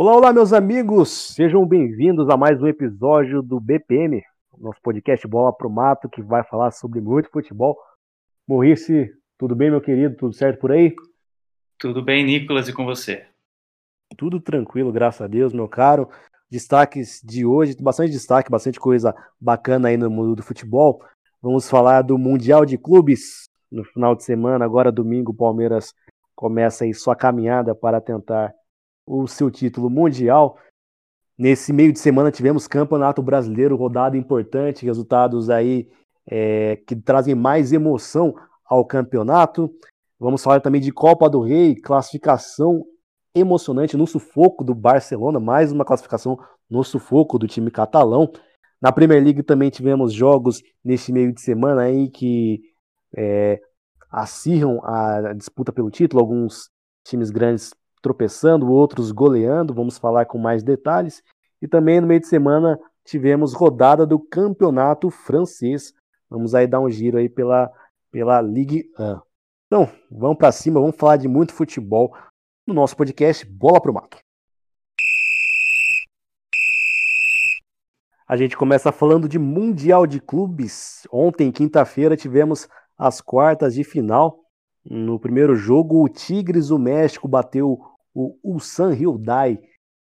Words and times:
Olá, 0.00 0.14
olá, 0.14 0.32
meus 0.32 0.52
amigos! 0.52 1.34
Sejam 1.34 1.66
bem-vindos 1.66 2.30
a 2.30 2.36
mais 2.36 2.62
um 2.62 2.68
episódio 2.68 3.42
do 3.42 3.58
BPM, 3.58 4.22
nosso 4.56 4.80
podcast 4.80 5.26
Bola 5.26 5.52
pro 5.52 5.68
Mato, 5.68 6.08
que 6.08 6.22
vai 6.22 6.44
falar 6.44 6.70
sobre 6.70 7.00
muito 7.00 7.28
futebol. 7.28 7.76
Morrice, 8.46 9.12
tudo 9.36 9.56
bem, 9.56 9.72
meu 9.72 9.80
querido? 9.80 10.14
Tudo 10.14 10.32
certo 10.32 10.60
por 10.60 10.70
aí? 10.70 10.94
Tudo 11.80 12.00
bem, 12.00 12.24
Nicolas, 12.24 12.68
e 12.68 12.72
com 12.72 12.84
você? 12.84 13.26
Tudo 14.16 14.40
tranquilo, 14.40 14.92
graças 14.92 15.20
a 15.20 15.26
Deus, 15.26 15.52
meu 15.52 15.66
caro. 15.66 16.08
Destaques 16.48 17.20
de 17.24 17.44
hoje, 17.44 17.76
bastante 17.80 18.12
destaque, 18.12 18.52
bastante 18.52 18.78
coisa 18.78 19.12
bacana 19.40 19.88
aí 19.88 19.96
no 19.96 20.08
mundo 20.08 20.36
do 20.36 20.44
futebol. 20.44 21.02
Vamos 21.42 21.68
falar 21.68 22.02
do 22.02 22.16
Mundial 22.16 22.64
de 22.64 22.78
Clubes 22.78 23.48
no 23.68 23.82
final 23.82 24.14
de 24.14 24.22
semana. 24.22 24.64
Agora, 24.64 24.92
domingo, 24.92 25.32
o 25.32 25.36
Palmeiras 25.36 25.92
começa 26.36 26.84
aí 26.84 26.94
sua 26.94 27.16
caminhada 27.16 27.74
para 27.74 28.00
tentar 28.00 28.54
o 29.08 29.26
seu 29.26 29.50
título 29.50 29.88
mundial. 29.88 30.58
Nesse 31.36 31.72
meio 31.72 31.92
de 31.92 31.98
semana 31.98 32.30
tivemos 32.30 32.66
Campeonato 32.66 33.22
Brasileiro, 33.22 33.76
rodada 33.76 34.16
importante, 34.16 34.84
resultados 34.84 35.48
aí 35.48 35.88
é, 36.26 36.76
que 36.86 36.94
trazem 36.94 37.34
mais 37.34 37.72
emoção 37.72 38.34
ao 38.66 38.84
campeonato. 38.84 39.72
Vamos 40.20 40.42
falar 40.42 40.60
também 40.60 40.80
de 40.80 40.92
Copa 40.92 41.30
do 41.30 41.40
Rei, 41.40 41.74
classificação 41.74 42.84
emocionante 43.34 43.96
no 43.96 44.06
sufoco 44.06 44.64
do 44.64 44.74
Barcelona, 44.74 45.40
mais 45.40 45.72
uma 45.72 45.84
classificação 45.84 46.38
no 46.68 46.84
sufoco 46.84 47.38
do 47.38 47.46
time 47.46 47.70
catalão. 47.70 48.30
Na 48.80 48.92
Premier 48.92 49.22
League 49.22 49.42
também 49.42 49.70
tivemos 49.70 50.12
jogos 50.12 50.60
neste 50.84 51.12
meio 51.12 51.32
de 51.32 51.40
semana 51.40 51.82
aí 51.82 52.10
que 52.10 52.60
é, 53.16 53.60
acirram 54.10 54.80
a 54.84 55.32
disputa 55.34 55.72
pelo 55.72 55.90
título, 55.90 56.20
alguns 56.20 56.68
times 57.04 57.30
grandes 57.30 57.72
tropeçando, 58.00 58.70
outros 58.70 59.10
goleando, 59.12 59.74
vamos 59.74 59.98
falar 59.98 60.26
com 60.26 60.38
mais 60.38 60.62
detalhes. 60.62 61.22
E 61.60 61.66
também 61.66 62.00
no 62.00 62.06
meio 62.06 62.20
de 62.20 62.26
semana 62.26 62.78
tivemos 63.04 63.52
rodada 63.52 64.06
do 64.06 64.18
campeonato 64.18 65.10
francês. 65.10 65.92
Vamos 66.28 66.54
aí 66.54 66.66
dar 66.66 66.80
um 66.80 66.90
giro 66.90 67.18
aí 67.18 67.28
pela, 67.28 67.70
pela 68.10 68.40
Ligue 68.40 68.90
1. 68.98 69.20
Então, 69.66 69.88
vamos 70.10 70.38
para 70.38 70.50
cima, 70.52 70.80
vamos 70.80 70.96
falar 70.96 71.16
de 71.16 71.28
muito 71.28 71.52
futebol 71.52 72.14
no 72.66 72.72
nosso 72.72 72.96
podcast 72.96 73.44
Bola 73.44 73.80
pro 73.80 73.92
Mato. 73.92 74.18
A 78.26 78.36
gente 78.36 78.58
começa 78.58 78.92
falando 78.92 79.26
de 79.26 79.38
Mundial 79.38 80.06
de 80.06 80.20
Clubes. 80.20 81.06
Ontem, 81.10 81.50
quinta-feira, 81.50 82.14
tivemos 82.14 82.68
as 82.96 83.22
quartas 83.22 83.74
de 83.74 83.82
final. 83.82 84.44
No 84.90 85.20
primeiro 85.20 85.54
jogo, 85.54 86.02
o 86.02 86.08
Tigres 86.08 86.68
do 86.68 86.78
México 86.78 87.28
bateu 87.28 87.78
o 88.14 88.38
Ulsan 88.42 88.94
Hyundai 88.94 89.60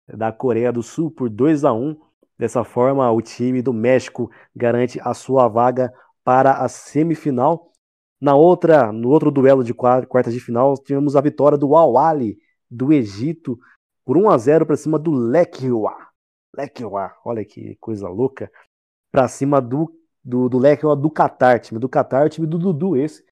da 0.09 0.33
Coreia 0.33 0.73
do 0.73 0.83
Sul 0.83 1.09
por 1.09 1.31
2 1.31 1.65
a 1.65 1.73
1. 1.73 1.97
Dessa 2.37 2.65
forma, 2.65 3.09
o 3.13 3.23
time 3.23 3.63
do 3.63 3.73
México 3.73 4.29
garante 4.55 4.99
a 5.01 5.15
sua 5.15 5.47
vaga 5.47 5.93
para 6.25 6.55
a 6.55 6.69
semifinal. 6.69 7.71
Na 8.21 8.35
outra, 8.35 8.93
no 8.93 9.11
outro 9.11 9.31
duelo 9.31 9.63
de 9.63 9.73
quartas 9.73 10.35
de 10.35 10.41
final, 10.41 10.75
tivemos 10.75 11.15
a 11.15 11.21
vitória 11.21 11.57
do 11.57 11.77
Al 11.77 11.97
Ahly 11.97 12.37
do 12.69 12.93
Egito 12.93 13.57
por 14.05 14.17
1 14.17 14.31
a 14.31 14.39
0 14.39 14.67
para 14.67 14.77
cima 14.77 14.99
do 14.99 15.13
Lekhua. 15.13 15.95
Lekhua, 16.57 17.13
olha 17.25 17.45
que 17.45 17.77
coisa 17.81 18.09
louca. 18.09 18.51
Para 19.13 19.29
cima 19.29 19.61
do 19.61 19.93
do, 20.25 20.49
do 20.49 20.59
Lekhua 20.59 20.95
do 20.95 21.11
Qatar, 21.11 21.61
time 21.61 21.81
do 21.81 21.89
Qatar, 21.89 22.29
time 22.29 22.47
do 22.47 22.59
Dudu 22.59 22.97
esse, 22.97 23.25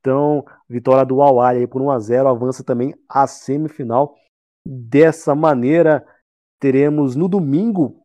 então, 0.00 0.44
vitória 0.68 1.04
do 1.04 1.20
Al 1.20 1.36
por 1.68 1.82
1 1.82 1.90
a 1.90 1.98
0 1.98 2.28
avança 2.28 2.62
também 2.62 2.94
à 3.08 3.26
semifinal. 3.26 4.14
Dessa 4.64 5.34
maneira, 5.34 6.06
teremos 6.60 7.16
no 7.16 7.28
domingo 7.28 8.04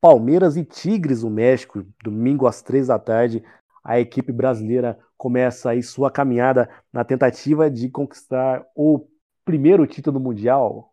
Palmeiras 0.00 0.56
e 0.56 0.64
Tigres 0.64 1.22
no 1.22 1.30
México, 1.30 1.84
domingo 2.02 2.46
às 2.46 2.62
três 2.62 2.88
da 2.88 2.98
tarde. 2.98 3.42
A 3.82 4.00
equipe 4.00 4.32
brasileira 4.32 4.98
começa 5.16 5.70
aí 5.70 5.82
sua 5.82 6.10
caminhada 6.10 6.68
na 6.92 7.04
tentativa 7.04 7.70
de 7.70 7.88
conquistar 7.90 8.64
o 8.74 9.06
primeiro 9.44 9.86
título 9.86 10.20
mundial. 10.20 10.92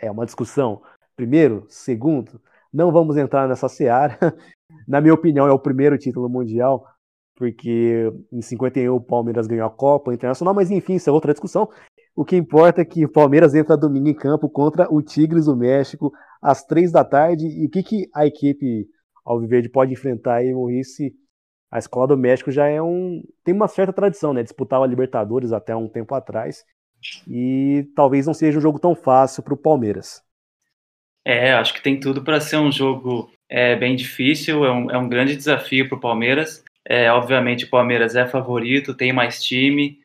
É 0.00 0.10
uma 0.10 0.24
discussão. 0.24 0.82
Primeiro, 1.16 1.66
segundo, 1.68 2.40
não 2.72 2.90
vamos 2.90 3.16
entrar 3.16 3.48
nessa 3.48 3.68
seara. 3.68 4.18
Na 4.88 5.00
minha 5.00 5.14
opinião, 5.14 5.46
é 5.46 5.52
o 5.52 5.58
primeiro 5.58 5.96
título 5.96 6.28
mundial 6.28 6.86
porque 7.34 8.12
em 8.32 8.40
51 8.40 8.94
o 8.94 9.00
Palmeiras 9.00 9.46
ganhou 9.46 9.66
a 9.66 9.70
Copa 9.70 10.14
Internacional, 10.14 10.54
mas 10.54 10.70
enfim, 10.70 10.94
isso 10.94 11.10
é 11.10 11.12
outra 11.12 11.32
discussão. 11.32 11.68
O 12.16 12.24
que 12.24 12.36
importa 12.36 12.80
é 12.80 12.84
que 12.84 13.04
o 13.04 13.10
Palmeiras 13.10 13.54
entra 13.54 13.76
domingo 13.76 14.08
em 14.08 14.14
campo 14.14 14.48
contra 14.48 14.92
o 14.92 15.02
Tigres 15.02 15.46
do 15.46 15.56
México 15.56 16.12
às 16.40 16.64
três 16.64 16.92
da 16.92 17.04
tarde. 17.04 17.46
E 17.46 17.66
o 17.66 17.70
que, 17.70 17.82
que 17.82 18.08
a 18.14 18.24
equipe 18.24 18.86
Alviverde 19.24 19.68
pode 19.68 19.92
enfrentar 19.92 20.36
aí, 20.36 20.52
Maurice? 20.52 21.12
A 21.70 21.78
Escola 21.78 22.08
do 22.08 22.16
México 22.16 22.52
já 22.52 22.68
é 22.68 22.80
um. 22.80 23.20
tem 23.42 23.52
uma 23.52 23.66
certa 23.66 23.92
tradição, 23.92 24.32
né? 24.32 24.44
Disputava 24.44 24.84
a 24.84 24.86
Libertadores 24.86 25.52
até 25.52 25.74
um 25.74 25.88
tempo 25.88 26.14
atrás. 26.14 26.64
E 27.28 27.90
talvez 27.96 28.26
não 28.26 28.34
seja 28.34 28.58
um 28.58 28.62
jogo 28.62 28.78
tão 28.78 28.94
fácil 28.94 29.42
para 29.42 29.54
o 29.54 29.56
Palmeiras. 29.58 30.22
É, 31.24 31.52
acho 31.54 31.74
que 31.74 31.82
tem 31.82 31.98
tudo 31.98 32.22
para 32.22 32.40
ser 32.40 32.58
um 32.58 32.70
jogo 32.70 33.30
é, 33.48 33.74
bem 33.74 33.96
difícil, 33.96 34.64
é 34.64 34.70
um, 34.70 34.90
é 34.90 34.98
um 34.98 35.08
grande 35.08 35.34
desafio 35.34 35.88
para 35.88 35.98
o 35.98 36.00
Palmeiras. 36.00 36.62
É, 36.86 37.10
obviamente 37.10 37.64
o 37.64 37.70
Palmeiras 37.70 38.14
é 38.14 38.26
favorito, 38.26 38.94
tem 38.94 39.12
mais 39.12 39.42
time, 39.42 39.98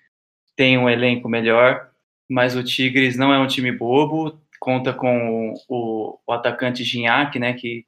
tem 0.56 0.78
um 0.78 0.90
elenco 0.90 1.28
melhor, 1.28 1.90
mas 2.30 2.56
o 2.56 2.64
Tigres 2.64 3.18
não 3.18 3.34
é 3.34 3.40
um 3.40 3.48
time 3.48 3.72
bobo, 3.72 4.40
conta 4.60 4.94
com 4.94 5.54
o, 5.68 6.20
o 6.26 6.34
atacante 6.34 6.84
Gignac, 6.84 7.38
né, 7.40 7.54
que, 7.54 7.86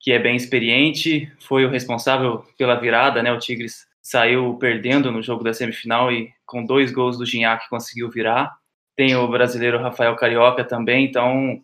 que 0.00 0.12
é 0.12 0.18
bem 0.18 0.36
experiente, 0.36 1.32
foi 1.38 1.64
o 1.64 1.70
responsável 1.70 2.44
pela 2.58 2.74
virada, 2.74 3.22
né, 3.22 3.32
o 3.32 3.38
Tigres 3.38 3.86
saiu 4.02 4.54
perdendo 4.54 5.10
no 5.10 5.22
jogo 5.22 5.42
da 5.42 5.52
semifinal 5.52 6.12
e 6.12 6.30
com 6.44 6.64
dois 6.64 6.92
gols 6.92 7.18
do 7.18 7.26
Gignac 7.26 7.68
conseguiu 7.68 8.08
virar. 8.08 8.56
Tem 8.94 9.16
o 9.16 9.26
brasileiro 9.28 9.82
Rafael 9.82 10.14
Carioca 10.14 10.64
também, 10.64 11.04
então 11.04 11.60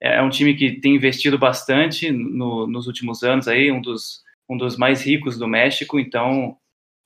é 0.00 0.20
um 0.22 0.28
time 0.28 0.54
que 0.54 0.80
tem 0.80 0.94
investido 0.94 1.38
bastante 1.38 2.12
no, 2.12 2.66
nos 2.66 2.86
últimos 2.86 3.22
anos 3.22 3.48
aí, 3.48 3.72
um 3.72 3.80
dos 3.80 4.22
um 4.50 4.56
dos 4.56 4.76
mais 4.76 5.02
ricos 5.02 5.38
do 5.38 5.46
México, 5.46 6.00
então 6.00 6.56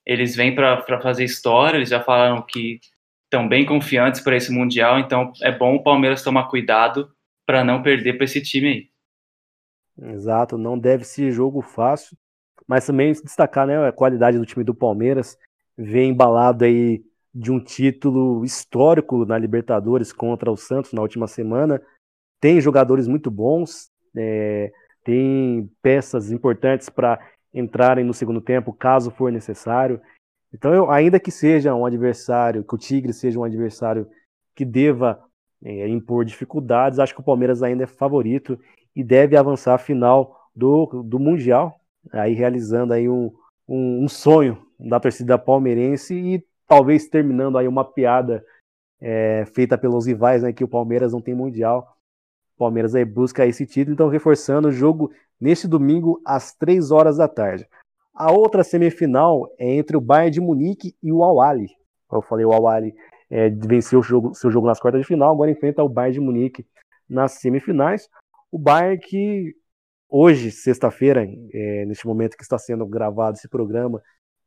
eles 0.06 0.34
vêm 0.34 0.55
para 0.55 1.00
fazer 1.03 1.25
história, 1.25 1.77
eles 1.77 1.91
já 1.91 2.03
falaram 2.03 2.41
que 2.41 2.81
estão 3.25 3.47
bem 3.47 3.66
confiantes 3.66 4.22
para 4.22 4.37
esse 4.37 4.50
Mundial, 4.50 4.99
então 4.99 5.31
é 5.43 5.53
bom 5.53 5.75
o 5.75 5.83
Palmeiras 5.83 6.22
tomar 6.22 6.49
cuidado 6.49 7.12
para 7.47 7.62
não 7.62 7.83
perder 7.83 8.15
para 8.15 8.25
esse 8.25 8.41
time 8.41 8.69
aí. 8.69 10.10
Exato, 10.15 10.56
não 10.56 10.78
deve 10.78 11.04
ser 11.04 11.31
jogo 11.31 11.60
fácil, 11.60 12.16
mas 12.66 12.87
também 12.87 13.12
destacar 13.12 13.66
né, 13.66 13.87
a 13.87 13.93
qualidade 13.93 14.38
do 14.38 14.47
time 14.47 14.65
do 14.65 14.75
Palmeiras, 14.75 15.37
vem 15.77 16.10
embalado 16.10 16.65
aí 16.65 17.03
de 17.34 17.53
um 17.53 17.60
título 17.60 18.44
histórico 18.44 19.27
na 19.27 19.37
Libertadores 19.37 20.12
contra 20.12 20.50
o 20.50 20.56
Santos 20.56 20.93
na 20.93 21.03
última 21.03 21.27
semana, 21.27 21.81
tem 22.41 22.60
jogadores 22.60 23.06
muito 23.06 23.31
bons, 23.31 23.91
é, 24.16 24.72
tem 25.04 25.71
peças 25.83 26.33
importantes 26.33 26.88
para 26.88 27.21
entrarem 27.54 28.04
no 28.04 28.12
segundo 28.12 28.41
tempo, 28.41 28.72
caso 28.72 29.10
for 29.10 29.31
necessário. 29.31 30.00
Então, 30.53 30.75
eu, 30.75 30.91
ainda 30.91 31.20
que 31.20 31.31
seja 31.31 31.75
um 31.75 31.87
adversário, 31.87 32.65
que 32.65 32.75
o 32.75 32.78
Tigre 32.78 33.12
seja 33.12 33.38
um 33.38 33.44
adversário 33.44 34.09
que 34.54 34.65
deva 34.65 35.22
é, 35.65 35.88
impor 35.88 36.25
dificuldades, 36.25 36.98
acho 36.98 37.15
que 37.15 37.20
o 37.20 37.25
Palmeiras 37.25 37.62
ainda 37.62 37.84
é 37.84 37.87
favorito 37.87 38.59
e 38.94 39.03
deve 39.03 39.37
avançar 39.37 39.75
à 39.75 39.78
final 39.78 40.48
do, 40.54 41.03
do 41.03 41.19
Mundial, 41.19 41.81
aí 42.12 42.34
realizando 42.34 42.92
aí 42.92 43.09
um, 43.09 43.32
um, 43.68 44.04
um 44.04 44.09
sonho 44.09 44.65
da 44.78 45.00
torcida 45.00 45.39
palmeirense 45.39 46.15
e 46.15 46.45
talvez 46.66 47.09
terminando 47.09 47.59
aí 47.59 47.66
uma 47.66 47.84
piada 47.84 48.45
é, 49.00 49.45
feita 49.47 49.77
pelos 49.77 50.07
rivais, 50.07 50.42
né, 50.42 50.53
que 50.53 50.65
o 50.65 50.68
Palmeiras 50.68 51.12
não 51.12 51.21
tem 51.21 51.34
Mundial. 51.34 51.94
Palmeiras 52.59 52.95
aí 52.95 53.04
busca 53.04 53.47
esse 53.47 53.66
título, 53.66 53.95
então 53.95 54.09
reforçando 54.09 54.68
o 54.68 54.72
jogo 54.72 55.10
neste 55.41 55.66
domingo 55.66 56.21
às 56.24 56.54
3 56.54 56.91
horas 56.91 57.16
da 57.16 57.28
tarde. 57.28 57.66
A 58.15 58.30
outra 58.33 58.62
semifinal 58.62 59.53
é 59.59 59.74
entre 59.74 59.97
o 59.97 60.01
Bayern 60.01 60.30
de 60.30 60.41
Munique 60.41 60.95
e 61.03 61.12
o 61.12 61.24
Al-Ahly. 61.24 61.68
Eu 62.12 62.22
falei, 62.22 62.45
o 62.45 62.53
Al-Ahly 62.53 62.95
é, 63.28 63.51
venceu 63.51 63.98
o 63.98 64.03
jogo, 64.03 64.34
seu 64.34 64.51
jogo 64.51 64.66
nas 64.66 64.78
quartas 64.78 65.01
de 65.01 65.06
final, 65.06 65.33
agora 65.33 65.51
enfrenta 65.51 65.83
o 65.83 65.89
Bayern 65.89 66.15
de 66.15 66.21
Munique 66.21 66.66
nas 67.09 67.33
semifinais. 67.33 68.09
O 68.53 68.59
Bayern 68.59 68.98
que 68.98 69.57
hoje, 70.09 70.53
sexta-feira, 70.53 71.27
é, 71.53 71.84
neste 71.86 72.07
momento 72.07 72.36
que 72.36 72.45
está 72.45 72.57
sendo 72.57 72.86
gravado 72.86 73.36
esse 73.36 73.48
programa 73.48 74.00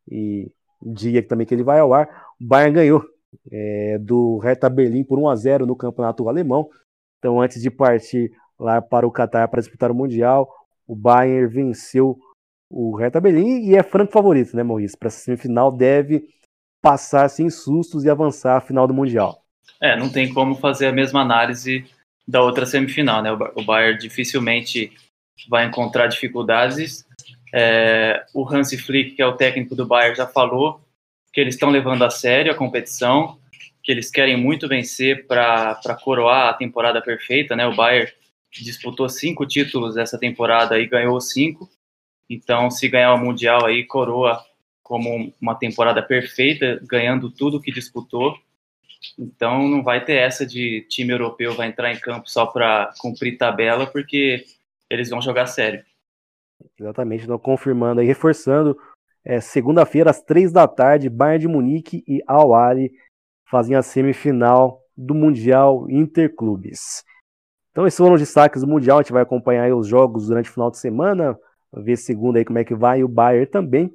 e 0.09 0.49
dia 0.81 1.21
também 1.21 1.45
que 1.45 1.53
ele 1.53 1.63
vai 1.63 1.79
ao 1.79 1.93
ar, 1.93 2.07
o 2.39 2.45
Bayern 2.45 2.73
ganhou 2.73 3.03
é, 3.51 3.97
do 3.99 4.37
Hertha 4.37 4.69
Berlim 4.69 5.03
por 5.03 5.19
1 5.19 5.27
a 5.27 5.35
0 5.35 5.65
no 5.65 5.75
campeonato 5.75 6.29
alemão. 6.29 6.69
Então, 7.19 7.41
antes 7.41 7.61
de 7.61 7.69
partir 7.69 8.31
lá 8.59 8.81
para 8.81 9.07
o 9.07 9.11
Catar 9.11 9.47
para 9.47 9.61
disputar 9.61 9.91
o 9.91 9.95
Mundial, 9.95 10.51
o 10.87 10.95
Bayern 10.95 11.47
venceu 11.47 12.17
o 12.69 12.95
Hertha 12.95 13.19
Berlim 13.19 13.65
e 13.69 13.75
é 13.75 13.83
franco 13.83 14.11
favorito, 14.11 14.55
né, 14.55 14.63
Maurício? 14.63 14.97
Para 14.97 15.07
a 15.07 15.11
semifinal 15.11 15.71
deve 15.71 16.27
passar 16.81 17.29
sem 17.29 17.49
sustos 17.49 18.03
e 18.03 18.09
avançar 18.09 18.57
à 18.57 18.61
final 18.61 18.87
do 18.87 18.93
Mundial. 18.93 19.43
É, 19.81 19.97
não 19.97 20.09
tem 20.09 20.33
como 20.33 20.55
fazer 20.55 20.87
a 20.87 20.91
mesma 20.91 21.21
análise 21.21 21.85
da 22.27 22.41
outra 22.41 22.65
semifinal, 22.65 23.21
né? 23.21 23.31
O 23.31 23.63
Bayern 23.63 23.99
dificilmente 23.99 24.91
vai 25.49 25.65
encontrar 25.65 26.07
dificuldades. 26.07 27.05
É, 27.53 28.25
o 28.33 28.47
Hansi 28.47 28.77
Flick, 28.77 29.15
que 29.15 29.21
é 29.21 29.25
o 29.25 29.37
técnico 29.37 29.75
do 29.75 29.87
Bayern, 29.87 30.15
já 30.15 30.27
falou 30.27 30.81
que 31.31 31.39
eles 31.39 31.55
estão 31.55 31.69
levando 31.69 32.03
a 32.03 32.09
sério 32.09 32.51
a 32.51 32.55
competição, 32.55 33.37
que 33.87 33.91
eles 33.93 34.11
querem 34.11 34.35
muito 34.35 34.67
vencer 34.67 35.25
para 35.27 35.97
coroar 36.03 36.49
a 36.49 36.53
temporada 36.53 37.01
perfeita, 37.01 37.55
né? 37.55 37.65
O 37.65 37.73
Bayern 37.73 38.11
disputou 38.51 39.07
cinco 39.07 39.45
títulos 39.45 39.95
essa 39.95 40.19
temporada 40.19 40.77
e 40.77 40.85
ganhou 40.85 41.21
cinco. 41.21 41.69
Então, 42.29 42.69
se 42.69 42.89
ganhar 42.89 43.13
o 43.13 43.17
Mundial 43.17 43.65
aí, 43.65 43.85
coroa 43.85 44.43
como 44.83 45.33
uma 45.41 45.55
temporada 45.55 46.03
perfeita, 46.03 46.81
ganhando 46.83 47.31
tudo 47.31 47.61
que 47.61 47.71
disputou. 47.71 48.37
Então, 49.17 49.65
não 49.69 49.81
vai 49.81 50.03
ter 50.03 50.15
essa 50.15 50.45
de 50.45 50.85
time 50.89 51.13
europeu 51.13 51.53
vai 51.53 51.69
entrar 51.69 51.89
em 51.89 51.97
campo 51.97 52.29
só 52.29 52.45
para 52.45 52.93
cumprir 52.99 53.37
tabela, 53.37 53.87
porque 53.87 54.43
eles 54.89 55.09
vão 55.09 55.21
jogar 55.21 55.45
sério. 55.45 55.81
Exatamente, 56.77 57.25
não 57.25 57.39
confirmando 57.39 58.03
e 58.03 58.05
reforçando. 58.05 58.77
É, 59.23 59.39
Segunda-feira, 59.39 60.09
às 60.09 60.21
três 60.21 60.51
da 60.51 60.67
tarde, 60.67 61.09
Bayern 61.09 61.39
de 61.39 61.47
Munique 61.47 62.03
e 62.05 62.21
Al 62.27 62.53
Ahly 62.53 62.91
fazem 63.49 63.75
a 63.75 63.81
semifinal 63.81 64.81
do 64.95 65.13
Mundial 65.13 65.89
Interclubes. 65.89 67.03
Então, 67.71 67.85
esses 67.85 67.97
foram 67.97 68.15
os 68.15 68.19
destaques 68.19 68.61
do 68.61 68.67
Mundial. 68.67 68.97
A 68.97 69.01
gente 69.01 69.13
vai 69.13 69.21
acompanhar 69.21 69.73
os 69.75 69.87
jogos 69.87 70.27
durante 70.27 70.49
o 70.49 70.53
final 70.53 70.71
de 70.71 70.77
semana, 70.77 71.37
ver 71.73 71.95
segunda 71.97 72.39
aí 72.39 72.45
como 72.45 72.59
é 72.59 72.63
que 72.63 72.73
vai, 72.73 72.99
e 72.99 73.03
o 73.03 73.07
Bayern 73.07 73.45
também. 73.45 73.93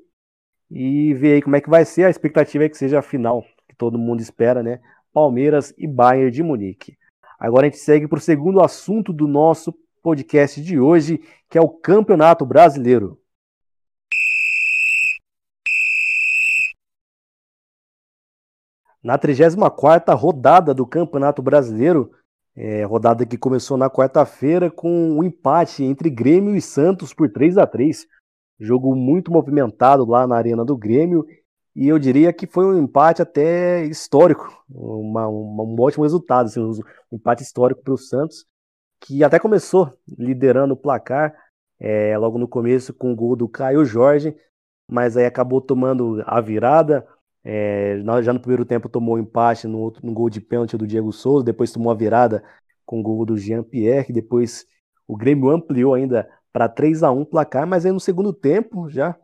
E 0.71 1.13
ver 1.15 1.35
aí 1.35 1.43
como 1.43 1.57
é 1.57 1.61
que 1.61 1.69
vai 1.69 1.85
ser. 1.85 2.05
A 2.05 2.11
expectativa 2.11 2.65
é 2.65 2.69
que 2.69 2.77
seja 2.77 3.01
a 3.01 3.03
final, 3.03 3.45
que 3.69 3.75
todo 3.77 3.99
mundo 3.99 4.21
espera, 4.21 4.63
né? 4.63 4.81
Palmeiras 5.13 5.75
e 5.77 5.87
Bayern 5.87 6.31
de 6.31 6.43
Munique. 6.43 6.97
Agora 7.39 7.67
a 7.67 7.71
gente 7.71 7.81
segue 7.81 8.07
para 8.07 8.19
o 8.19 8.23
segundo 8.23 8.61
assunto 8.61 9.13
do 9.13 9.27
nosso 9.27 9.75
podcast 10.03 10.63
de 10.63 10.79
hoje, 10.79 11.21
que 11.51 11.59
é 11.59 11.61
o 11.61 11.69
Campeonato 11.69 12.47
Brasileiro. 12.47 13.19
Na 19.03 19.19
34ª 19.19 20.15
rodada 20.15 20.73
do 20.73 20.87
Campeonato 20.87 21.43
Brasileiro, 21.43 22.11
é, 22.55 22.85
rodada 22.85 23.27
que 23.27 23.37
começou 23.37 23.77
na 23.77 23.91
quarta-feira 23.91 24.71
com 24.71 25.19
um 25.19 25.25
empate 25.25 25.83
entre 25.83 26.11
Grêmio 26.11 26.55
e 26.55 26.61
Santos 26.61 27.13
por 27.15 27.31
3 27.31 27.59
a 27.59 27.67
3 27.67 28.07
Jogo 28.61 28.95
muito 28.95 29.33
movimentado 29.33 30.05
lá 30.05 30.25
na 30.27 30.37
Arena 30.37 30.65
do 30.65 30.77
Grêmio 30.77 31.27
e 31.75 31.89
eu 31.89 31.99
diria 31.99 32.33
que 32.33 32.47
foi 32.47 32.65
um 32.65 32.79
empate 32.79 33.23
até 33.23 33.85
histórico, 33.87 34.63
uma, 34.71 35.27
uma, 35.27 35.65
um 35.65 35.81
ótimo 35.81 36.05
resultado, 36.05 36.47
assim, 36.47 36.61
um 36.61 36.73
empate 37.11 37.43
histórico 37.43 37.83
para 37.83 37.95
o 37.95 37.99
Santos, 37.99 38.45
que 39.01 39.25
até 39.25 39.39
começou 39.39 39.93
liderando 40.19 40.75
o 40.75 40.77
placar 40.77 41.35
é, 41.81 42.17
logo 42.17 42.39
no 42.39 42.47
começo 42.47 42.93
com 42.93 43.13
o 43.13 43.17
gol 43.17 43.35
do 43.35 43.49
Caio 43.49 43.85
Jorge, 43.85 44.37
mas 44.89 45.17
aí 45.17 45.25
acabou 45.25 45.61
tomando 45.61 46.23
a 46.27 46.41
virada. 46.41 47.07
É, 47.45 48.01
já 48.23 48.33
no 48.33 48.41
primeiro 48.41 48.65
tempo 48.65 48.89
tomou 48.89 49.17
um 49.17 49.19
empate 49.19 49.67
no, 49.67 49.79
outro, 49.79 50.05
no 50.07 50.13
gol 50.13 50.31
de 50.31 50.41
pênalti 50.41 50.77
do 50.77 50.87
Diego 50.87 51.13
Souza, 51.13 51.45
depois 51.45 51.73
tomou 51.73 51.91
a 51.91 51.95
virada 51.95 52.43
com 52.87 53.01
o 53.01 53.03
gol 53.03 53.25
do 53.25 53.37
Jean 53.37 53.63
Pierre, 53.63 54.13
depois 54.13 54.65
o 55.09 55.17
Grêmio 55.17 55.51
ampliou 55.51 55.95
ainda 55.95 56.29
para 56.53 56.69
3 56.69 57.03
a 57.03 57.11
1 57.11 57.25
placar, 57.25 57.67
mas 57.67 57.85
aí 57.85 57.93
no 57.93 57.99
segundo 57.99 58.33
tempo 58.33 58.89
já 58.89 59.17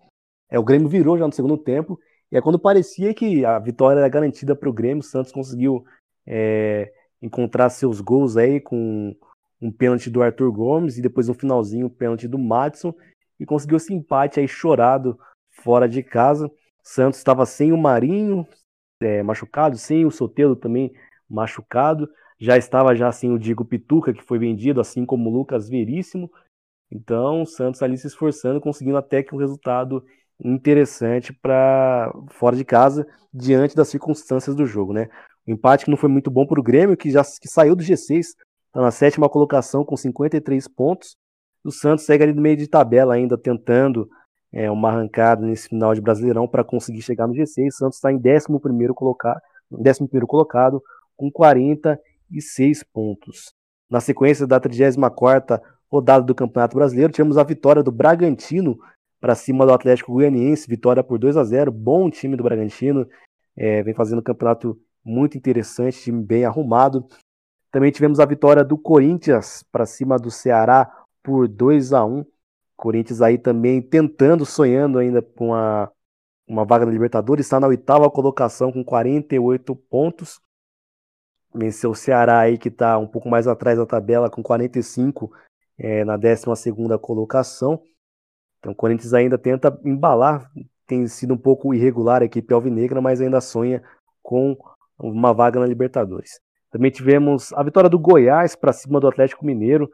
é 0.51 0.59
o 0.59 0.65
Grêmio 0.65 0.89
virou 0.89 1.17
já 1.17 1.27
no 1.27 1.33
segundo 1.33 1.59
tempo 1.59 1.99
e 2.33 2.37
é 2.37 2.41
quando 2.41 2.59
parecia 2.59 3.15
que 3.15 3.45
a 3.45 3.59
vitória 3.59 4.01
era 4.01 4.09
garantida 4.09 4.57
para 4.57 4.69
o 4.69 4.73
Grêmio, 4.73 5.01
o 5.01 5.07
Santos 5.07 5.33
conseguiu 5.33 5.85
é, 6.27 6.93
encontrar 7.23 7.69
seus 7.71 8.01
gols 8.01 8.37
aí 8.37 8.61
com 8.61 9.15
um 9.61 9.73
pênalti 9.73 10.11
do 10.11 10.23
Arthur 10.23 10.53
Gomes 10.53 10.99
e 10.99 11.03
depois 11.03 11.29
no 11.29 11.35
finalzinho 11.35 11.87
o 11.87 11.91
pênalti 11.91 12.29
do 12.29 12.39
Madison 12.39 12.95
e 13.39 13.47
conseguiu 13.47 13.77
esse 13.77 13.93
empate 13.93 14.41
aí 14.41 14.49
chorado 14.49 15.19
fora 15.51 15.89
de 15.89 16.03
casa. 16.03 16.51
Santos 16.89 17.19
estava 17.19 17.45
sem 17.45 17.71
o 17.71 17.77
Marinho 17.77 18.49
é, 19.03 19.23
machucado, 19.23 19.77
sem 19.77 20.07
o 20.07 20.11
Sotelo 20.11 20.57
também 20.57 20.91
machucado, 21.29 22.09
já 22.41 22.57
estava 22.57 22.97
já 22.97 23.13
sem 23.13 23.31
o 23.31 23.39
Diego 23.39 23.63
Pituca 23.63 24.11
que 24.15 24.23
foi 24.23 24.39
vendido, 24.39 24.81
assim 24.81 25.05
como 25.05 25.29
o 25.29 25.33
Lucas 25.33 25.69
Veríssimo. 25.69 26.33
Então, 26.91 27.43
o 27.43 27.47
Santos 27.47 27.83
ali 27.83 27.99
se 27.99 28.07
esforçando, 28.07 28.59
conseguindo 28.59 28.97
até 28.97 29.23
que 29.23 29.35
um 29.35 29.39
resultado 29.39 30.03
interessante 30.43 31.31
para 31.31 32.11
fora 32.31 32.57
de 32.57 32.65
casa 32.65 33.07
diante 33.35 33.77
das 33.77 33.89
circunstâncias 33.89 34.57
do 34.57 34.65
jogo, 34.65 34.95
né? 34.95 35.11
O 35.47 35.51
empate 35.51 35.85
que 35.85 35.91
não 35.91 35.99
foi 35.99 36.09
muito 36.09 36.31
bom 36.31 36.47
para 36.47 36.59
o 36.59 36.63
Grêmio, 36.63 36.97
que 36.97 37.11
já 37.11 37.23
que 37.23 37.49
saiu 37.49 37.77
do 37.77 37.83
G6, 37.83 38.19
está 38.19 38.81
na 38.81 38.91
sétima 38.91 39.29
colocação 39.29 39.85
com 39.85 39.95
53 39.95 40.67
pontos. 40.69 41.17
O 41.63 41.71
Santos 41.71 42.07
segue 42.07 42.25
ali 42.25 42.33
no 42.33 42.41
meio 42.41 42.57
de 42.57 42.67
tabela 42.67 43.15
ainda 43.15 43.37
tentando 43.37 44.09
é, 44.53 44.71
uma 44.71 44.89
arrancada 44.89 45.45
nesse 45.45 45.69
final 45.69 45.95
de 45.95 46.01
Brasileirão 46.01 46.49
para 46.49 46.65
conseguir 46.65 47.03
chegar 47.03 47.27
no 47.27 47.35
G6. 47.35 47.69
O 47.69 47.73
Santos 47.73 47.97
está 47.97 48.13
em 48.13 48.17
11 48.17 48.47
colocado, 48.95 49.41
11 49.73 50.09
colocado 50.27 50.83
com 51.17 51.31
46 51.31 52.83
pontos. 52.85 53.53
Na 53.91 54.01
sequência 54.01 54.47
da 54.47 54.61
34 54.61 55.61
rodada 55.91 56.25
do 56.25 56.35
Campeonato 56.35 56.77
Brasileiro, 56.77 57.13
tivemos 57.13 57.39
a 57.39 57.43
vitória 57.43 57.83
do 57.83 57.91
Bragantino 57.91 58.79
para 59.21 59.35
cima 59.35 59.67
do 59.67 59.73
Atlético 59.73 60.13
Goianiense, 60.13 60.69
vitória 60.69 61.03
por 61.03 61.19
2 61.19 61.37
a 61.37 61.45
0 61.45 61.73
bom 61.73 62.11
time 62.11 62.37
do 62.37 62.45
Bragantino, 62.45 63.09
é, 63.57 63.83
vem 63.83 63.95
fazendo 63.95 64.21
um 64.21 64.23
campeonato 64.23 64.79
muito 65.05 65.37
interessante, 65.37 66.01
time 66.01 66.23
bem 66.23 66.45
arrumado. 66.45 67.07
Também 67.73 67.91
tivemos 67.91 68.21
a 68.21 68.27
vitória 68.27 68.63
do 68.63 68.79
Corinthians 68.79 69.65
para 69.73 69.87
cima 69.87 70.19
do 70.19 70.31
Ceará 70.31 70.91
por 71.23 71.49
2 71.49 71.93
a 71.93 72.05
1 72.05 72.25
Corinthians 72.79 73.21
aí 73.21 73.37
também 73.37 73.83
tentando, 73.83 74.47
sonhando 74.47 75.01
ainda 75.01 75.21
com 75.21 75.53
a, 75.53 75.91
uma 76.47 76.65
vaga 76.65 76.87
na 76.87 76.93
Libertadores, 76.93 77.45
está 77.45 77.59
na 77.59 77.67
oitava 77.67 78.09
colocação 78.09 78.71
com 78.71 78.85
48 78.85 79.75
pontos. 79.75 80.41
Venceu 81.53 81.91
o 81.91 81.95
Ceará 81.95 82.39
aí 82.39 82.57
que 82.57 82.69
está 82.69 82.97
um 82.97 83.07
pouco 83.07 83.29
mais 83.29 83.49
atrás 83.49 83.79
da 83.79 83.85
tabela 83.85 84.31
com 84.31 84.45
45 84.45 85.33
é, 85.77 86.05
na 86.05 86.17
12 86.17 86.45
segunda 86.55 86.97
colocação. 86.97 87.83
Então 88.61 88.71
o 88.71 88.77
Corinthians 88.77 89.13
ainda 89.13 89.37
tenta 89.37 89.77
embalar, 89.85 90.49
tem 90.87 91.07
sido 91.09 91.35
um 91.35 91.39
pouco 91.39 91.75
irregular 91.75 92.23
a 92.23 92.27
equipe 92.27 92.55
alvinegra, 92.55 93.01
mas 93.01 93.21
ainda 93.21 93.41
sonha 93.41 93.83
com 94.23 94.57
uma 94.97 95.35
vaga 95.35 95.59
na 95.59 95.67
Libertadores. 95.67 96.41
Também 96.71 96.93
tivemos 96.93 97.53
a 97.55 97.63
vitória 97.65 97.91
do 97.91 97.99
Goiás 97.99 98.55
para 98.55 98.73
cima 98.73 99.01
do 99.01 99.09
Atlético 99.09 99.45
Mineiro. 99.45 99.91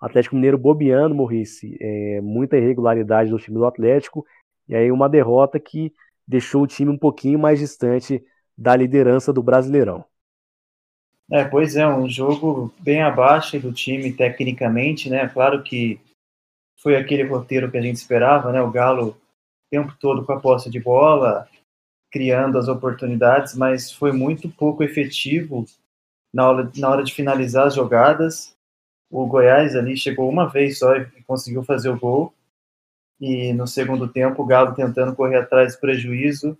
Atlético 0.00 0.36
Mineiro 0.36 0.58
bobeando, 0.58 1.14
Morrice. 1.14 1.76
É, 1.80 2.20
muita 2.20 2.56
irregularidade 2.56 3.30
do 3.30 3.38
time 3.38 3.56
do 3.56 3.66
Atlético. 3.66 4.24
E 4.68 4.74
aí 4.74 4.92
uma 4.92 5.08
derrota 5.08 5.58
que 5.58 5.92
deixou 6.26 6.62
o 6.62 6.66
time 6.66 6.90
um 6.90 6.98
pouquinho 6.98 7.38
mais 7.38 7.58
distante 7.58 8.24
da 8.56 8.76
liderança 8.76 9.32
do 9.32 9.42
Brasileirão. 9.42 10.04
É, 11.30 11.44
pois 11.44 11.76
é, 11.76 11.86
um 11.86 12.08
jogo 12.08 12.72
bem 12.80 13.02
abaixo 13.02 13.58
do 13.60 13.72
time 13.72 14.12
tecnicamente, 14.12 15.10
né? 15.10 15.28
Claro 15.28 15.62
que 15.62 16.00
foi 16.80 16.96
aquele 16.96 17.22
roteiro 17.22 17.70
que 17.70 17.76
a 17.76 17.82
gente 17.82 17.96
esperava, 17.96 18.50
né? 18.52 18.62
O 18.62 18.70
Galo 18.70 19.08
o 19.08 19.16
tempo 19.70 19.94
todo 20.00 20.24
com 20.24 20.32
a 20.32 20.40
posse 20.40 20.70
de 20.70 20.80
bola, 20.80 21.46
criando 22.10 22.56
as 22.56 22.68
oportunidades, 22.68 23.54
mas 23.54 23.92
foi 23.92 24.12
muito 24.12 24.48
pouco 24.48 24.82
efetivo 24.82 25.66
na 26.32 26.48
hora, 26.48 26.72
na 26.76 26.88
hora 26.88 27.04
de 27.04 27.12
finalizar 27.12 27.66
as 27.66 27.74
jogadas. 27.74 28.56
O 29.10 29.26
Goiás 29.26 29.74
ali 29.74 29.96
chegou 29.96 30.28
uma 30.28 30.48
vez 30.48 30.78
só 30.78 30.96
e 30.96 31.22
conseguiu 31.26 31.62
fazer 31.64 31.88
o 31.88 31.98
gol. 31.98 32.34
E 33.20 33.52
no 33.52 33.66
segundo 33.66 34.06
tempo, 34.06 34.42
o 34.42 34.46
Galo 34.46 34.74
tentando 34.74 35.14
correr 35.14 35.36
atrás 35.36 35.74
do 35.74 35.80
prejuízo, 35.80 36.56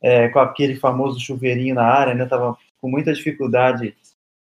é, 0.00 0.28
com 0.28 0.38
aquele 0.38 0.76
famoso 0.76 1.18
chuveirinho 1.18 1.74
na 1.74 1.84
área, 1.84 2.14
né? 2.14 2.26
Tava 2.26 2.56
com 2.80 2.88
muita 2.88 3.12
dificuldade 3.12 3.96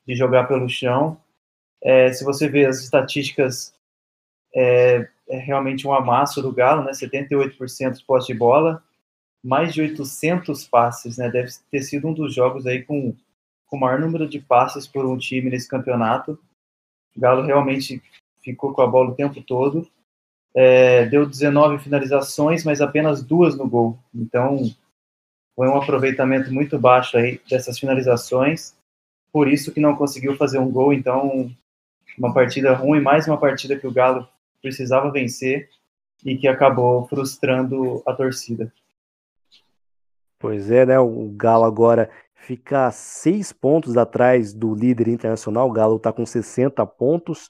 de 0.07 0.15
jogar 0.15 0.45
pelo 0.45 0.69
chão. 0.69 1.21
É, 1.83 2.13
se 2.13 2.25
você 2.25 2.49
vê 2.49 2.65
as 2.65 2.81
estatísticas 2.81 3.75
é, 4.55 5.09
é 5.29 5.39
realmente 5.39 5.87
um 5.87 5.93
amasso 5.93 6.41
do 6.43 6.53
Galo, 6.53 6.85
né? 6.85 6.93
78% 6.93 7.99
de 7.99 8.05
posse 8.05 8.29
de 8.29 8.35
bola, 8.35 8.83
mais 9.43 9.75
de 9.75 9.81
800 9.83 10.67
passes, 10.69 11.19
né? 11.19 11.29
Deve 11.29 11.51
ter 11.71 11.83
sido 11.83 12.09
um 12.09 12.15
dos 12.15 12.33
jogos 12.35 12.67
aí 12.67 12.83
com, 12.83 13.17
com 13.67 13.77
o 13.77 13.81
maior 13.81 13.99
número 13.99 14.29
de 14.29 14.39
passes 14.39 14.87
por 14.87 15.05
um 15.05 15.19
time 15.19 15.51
nesse 15.51 15.69
campeonato. 15.69 16.39
O 17.17 17.21
Galo 17.21 17.43
realmente 17.43 18.03
ficou 18.43 18.73
com 18.73 18.83
a 18.83 18.87
bola 18.87 19.11
o 19.11 19.15
tempo 19.15 19.41
todo. 19.43 19.87
É, 20.55 21.07
deu 21.07 21.27
19 21.27 21.83
finalizações, 21.83 22.65
mas 22.65 22.81
apenas 22.81 23.23
duas 23.23 23.57
no 23.57 23.69
gol. 23.69 23.99
Então, 24.15 24.71
foi 25.55 25.69
um 25.69 25.77
aproveitamento 25.77 26.53
muito 26.53 26.79
baixo 26.79 27.17
aí 27.17 27.41
dessas 27.49 27.79
finalizações. 27.79 28.75
Por 29.33 29.49
isso 29.49 29.73
que 29.73 29.81
não 29.81 29.97
conseguiu 29.97 30.37
fazer 30.37 30.59
um 30.59 30.71
gol. 30.71 30.93
Então, 30.93 31.51
uma 32.19 32.35
partida 32.35 32.75
ruim, 32.75 33.01
mais 33.01 33.27
uma 33.27 33.39
partida 33.39 33.79
que 33.79 33.87
o 33.87 33.93
Galo 33.93 34.29
precisava 34.61 35.11
vencer 35.11 35.71
e 36.25 36.37
que 36.37 36.47
acabou 36.47 37.07
frustrando 37.09 38.03
a 38.07 38.13
torcida. 38.13 38.73
Pois 40.39 40.71
é, 40.71 40.85
né? 40.85 40.99
O 40.99 41.33
Galo 41.37 41.65
agora 41.65 42.11
fica 42.43 42.91
seis 42.91 43.53
pontos 43.53 43.97
atrás 43.97 44.53
do 44.53 44.75
líder 44.75 45.09
internacional. 45.09 45.69
O 45.69 45.73
Galo 45.73 45.97
está 45.97 46.13
com 46.13 46.27
60 46.27 46.85
pontos 46.87 47.49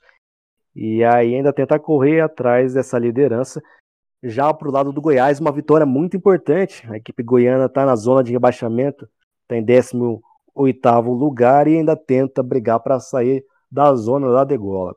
e 0.75 1.02
aí 1.02 1.34
ainda 1.34 1.52
tenta 1.52 1.78
correr 1.78 2.20
atrás 2.20 2.75
dessa 2.75 2.99
liderança. 2.99 3.62
Já 4.22 4.52
para 4.52 4.68
o 4.68 4.72
lado 4.72 4.92
do 4.92 5.00
Goiás, 5.00 5.40
uma 5.40 5.50
vitória 5.50 5.87
muito 5.87 6.16
importante. 6.16 6.87
A 6.90 6.96
equipe 6.96 7.22
goiana 7.22 7.66
está 7.66 7.84
na 7.84 7.96
zona 7.96 8.22
de 8.22 8.32
rebaixamento, 8.32 9.08
está 9.42 9.56
em 9.56 9.64
18 9.64 10.22
lugar 11.11 11.66
e 11.66 11.78
ainda 11.78 11.96
tenta 11.96 12.42
brigar 12.42 12.78
para 12.80 13.00
sair 13.00 13.44
da 13.70 13.94
zona 13.94 14.30
da 14.30 14.44
degola. 14.44 14.94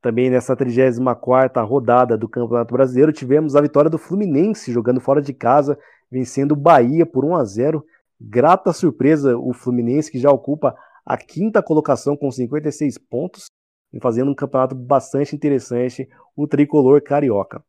Também 0.00 0.30
nessa 0.30 0.56
34 0.56 1.64
rodada 1.66 2.16
do 2.16 2.26
Campeonato 2.26 2.72
Brasileiro, 2.72 3.12
tivemos 3.12 3.54
a 3.54 3.60
vitória 3.60 3.90
do 3.90 3.98
Fluminense 3.98 4.72
jogando 4.72 4.98
fora 4.98 5.20
de 5.20 5.34
casa, 5.34 5.78
vencendo 6.10 6.52
o 6.52 6.56
Bahia 6.56 7.04
por 7.04 7.22
1 7.22 7.36
a 7.36 7.44
0. 7.44 7.84
Grata 8.20 8.72
surpresa 8.72 9.36
o 9.38 9.52
Fluminense, 9.52 10.10
que 10.10 10.18
já 10.18 10.30
ocupa 10.30 10.76
a 11.06 11.16
quinta 11.16 11.62
colocação 11.62 12.16
com 12.16 12.30
56 12.30 12.98
pontos, 12.98 13.46
e 13.92 13.98
fazendo 14.00 14.30
um 14.30 14.34
campeonato 14.34 14.74
bastante 14.74 15.34
interessante, 15.34 16.08
o 16.36 16.46
tricolor 16.46 17.02
carioca. 17.02 17.64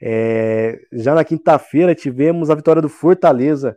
É, 0.00 0.78
já 0.92 1.14
na 1.14 1.24
quinta-feira 1.24 1.94
tivemos 1.94 2.50
a 2.50 2.54
vitória 2.54 2.82
do 2.82 2.88
Fortaleza 2.88 3.76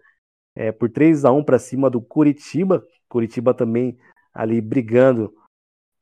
é, 0.55 0.71
por 0.71 0.89
3 0.89 1.23
a 1.23 1.31
1 1.31 1.43
para 1.43 1.59
cima 1.59 1.89
do 1.89 2.01
Curitiba. 2.01 2.85
Curitiba 3.07 3.53
também 3.53 3.97
ali 4.33 4.59
brigando 4.59 5.33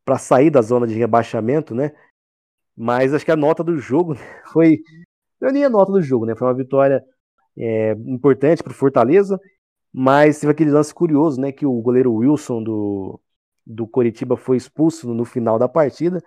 para 0.03 0.17
sair 0.17 0.49
da 0.49 0.61
zona 0.61 0.87
de 0.87 0.95
rebaixamento, 0.95 1.75
né? 1.75 1.91
Mas 2.75 3.13
acho 3.13 3.25
que 3.25 3.31
a 3.31 3.35
nota 3.35 3.63
do 3.63 3.77
jogo 3.77 4.15
foi. 4.51 4.79
Não 5.39 5.49
é 5.49 5.51
nem 5.51 5.65
a 5.65 5.69
nota 5.69 5.91
do 5.91 6.01
jogo, 6.01 6.25
né? 6.25 6.35
Foi 6.35 6.47
uma 6.47 6.53
vitória 6.53 7.03
é, 7.57 7.91
importante 7.91 8.63
para 8.63 8.71
o 8.71 8.75
Fortaleza, 8.75 9.39
mas 9.97 10.41
teve 10.41 10.51
aquele 10.51 10.71
lance 10.71 10.93
curioso, 10.93 11.39
né? 11.39 11.53
Que 11.53 11.65
o 11.65 11.81
goleiro 11.81 12.13
Wilson 12.13 12.61
do, 12.61 13.17
do 13.65 13.87
Curitiba 13.87 14.35
foi 14.35 14.57
expulso 14.57 15.13
no 15.13 15.23
final 15.23 15.57
da 15.57 15.69
partida. 15.69 16.21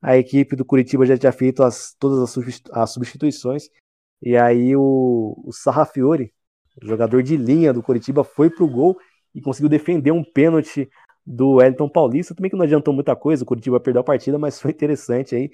A 0.00 0.16
equipe 0.16 0.56
do 0.56 0.64
Curitiba 0.64 1.04
já 1.04 1.18
tinha 1.18 1.30
feito 1.30 1.62
as, 1.62 1.94
todas 1.98 2.34
as 2.72 2.90
substituições. 2.90 3.68
E 4.22 4.34
aí 4.34 4.74
o, 4.74 5.34
o 5.44 5.52
Sarrafiore, 5.52 6.32
jogador 6.80 7.22
de 7.22 7.36
linha 7.36 7.70
do 7.70 7.82
Curitiba, 7.82 8.24
foi 8.24 8.48
pro 8.48 8.66
gol 8.66 8.98
e 9.34 9.42
conseguiu 9.42 9.68
defender 9.68 10.10
um 10.10 10.24
pênalti 10.24 10.88
do 11.26 11.56
Wellington 11.56 11.90
Paulista, 11.90 12.34
também 12.34 12.50
que 12.50 12.56
não 12.56 12.64
adiantou 12.64 12.94
muita 12.94 13.14
coisa, 13.14 13.44
o 13.44 13.46
Curitiba 13.46 13.78
perdeu 13.78 14.00
a 14.00 14.04
partida, 14.04 14.38
mas 14.38 14.58
foi 14.58 14.70
interessante 14.70 15.36
aí 15.36 15.50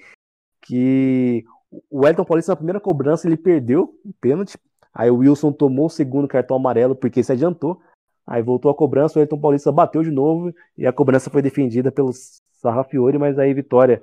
que 0.61 1.43
o 1.69 1.99
Wellington 2.03 2.25
Paulista 2.25 2.53
na 2.53 2.55
primeira 2.55 2.79
cobrança 2.79 3.27
ele 3.27 3.37
perdeu 3.37 3.93
o 4.03 4.13
pênalti, 4.13 4.57
aí 4.93 5.09
o 5.09 5.17
Wilson 5.17 5.51
tomou 5.51 5.85
o 5.87 5.89
segundo 5.89 6.27
cartão 6.27 6.57
amarelo 6.57 6.95
porque 6.95 7.23
se 7.23 7.31
adiantou, 7.31 7.79
aí 8.25 8.41
voltou 8.41 8.69
a 8.69 8.75
cobrança, 8.75 9.17
o 9.17 9.19
Wellington 9.19 9.39
Paulista 9.39 9.71
bateu 9.71 10.03
de 10.03 10.11
novo 10.11 10.53
e 10.77 10.85
a 10.85 10.93
cobrança 10.93 11.29
foi 11.29 11.41
defendida 11.41 11.91
pelo 11.91 12.11
Sarrafiore, 12.53 13.17
mas 13.17 13.39
aí 13.39 13.53
vitória 13.53 14.01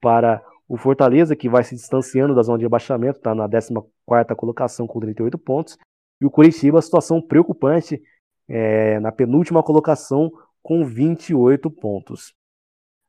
para 0.00 0.42
o 0.68 0.76
Fortaleza, 0.76 1.36
que 1.36 1.48
vai 1.48 1.62
se 1.62 1.74
distanciando 1.74 2.34
da 2.34 2.42
zona 2.42 2.58
de 2.58 2.64
rebaixamento, 2.64 3.18
está 3.18 3.34
na 3.34 3.48
14ª 3.48 4.34
colocação 4.34 4.86
com 4.86 4.98
38 4.98 5.38
pontos, 5.38 5.78
e 6.20 6.26
o 6.26 6.30
Curitiba, 6.30 6.80
situação 6.80 7.20
preocupante, 7.20 8.02
é, 8.48 8.98
na 9.00 9.12
penúltima 9.12 9.62
colocação 9.62 10.32
com 10.62 10.84
28 10.84 11.70
pontos. 11.70 12.34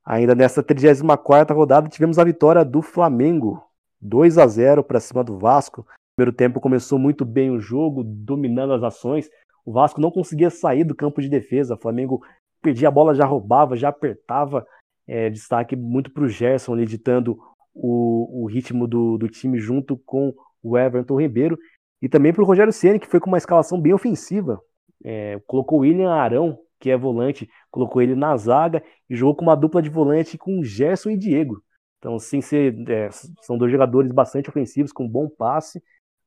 Ainda 0.03 0.35
nessa 0.35 0.61
34ª 0.61 1.53
rodada 1.53 1.89
tivemos 1.89 2.19
a 2.19 2.23
vitória 2.23 2.63
do 2.63 2.81
Flamengo, 2.81 3.63
2 3.99 4.37
a 4.37 4.45
0 4.45 4.83
para 4.83 4.99
cima 4.99 5.23
do 5.23 5.37
Vasco. 5.37 5.85
Primeiro 6.15 6.35
tempo 6.35 6.61
começou 6.61 6.97
muito 6.97 7.25
bem 7.25 7.51
o 7.51 7.59
jogo, 7.59 8.03
dominando 8.03 8.73
as 8.73 8.83
ações. 8.83 9.29
O 9.65 9.71
Vasco 9.71 9.99
não 9.99 10.11
conseguia 10.11 10.49
sair 10.49 10.83
do 10.83 10.95
campo 10.95 11.21
de 11.21 11.27
defesa. 11.27 11.75
O 11.75 11.79
Flamengo 11.79 12.21
perdia 12.61 12.87
a 12.87 12.91
bola, 12.91 13.13
já 13.13 13.25
roubava, 13.25 13.75
já 13.75 13.89
apertava. 13.89 14.65
É, 15.07 15.29
destaque 15.29 15.75
muito 15.75 16.11
para 16.11 16.23
o 16.23 16.29
Gerson, 16.29 16.73
ali, 16.73 16.85
ditando 16.85 17.37
o, 17.73 18.43
o 18.43 18.45
ritmo 18.47 18.87
do, 18.87 19.17
do 19.17 19.27
time 19.27 19.59
junto 19.59 19.97
com 19.97 20.33
o 20.63 20.77
Everton 20.77 21.19
Ribeiro. 21.19 21.57
E 22.01 22.07
também 22.07 22.33
para 22.33 22.43
o 22.43 22.45
Rogério 22.45 22.71
Ceni 22.71 22.99
que 22.99 23.07
foi 23.07 23.19
com 23.19 23.27
uma 23.27 23.37
escalação 23.37 23.79
bem 23.79 23.93
ofensiva. 23.93 24.59
É, 25.03 25.39
colocou 25.45 25.79
o 25.79 25.81
William 25.81 26.11
Arão 26.11 26.57
que 26.79 26.89
é 26.91 26.97
volante, 26.97 27.49
colocou 27.71 28.01
ele 28.01 28.15
na 28.15 28.37
zaga 28.37 28.83
e 29.09 29.15
jogou 29.15 29.35
com 29.35 29.43
uma 29.43 29.55
dupla 29.55 29.81
de 29.81 29.89
volante 29.89 30.37
com 30.37 30.63
Gerson 30.63 31.09
e 31.09 31.17
Diego. 31.17 31.63
Então, 31.97 32.19
sem 32.19 32.41
ser, 32.41 32.75
é, 32.87 33.09
são 33.41 33.57
dois 33.57 33.71
jogadores 33.71 34.11
bastante 34.11 34.49
ofensivos, 34.49 34.91
com 34.91 35.07
bom 35.07 35.27
passe. 35.27 35.81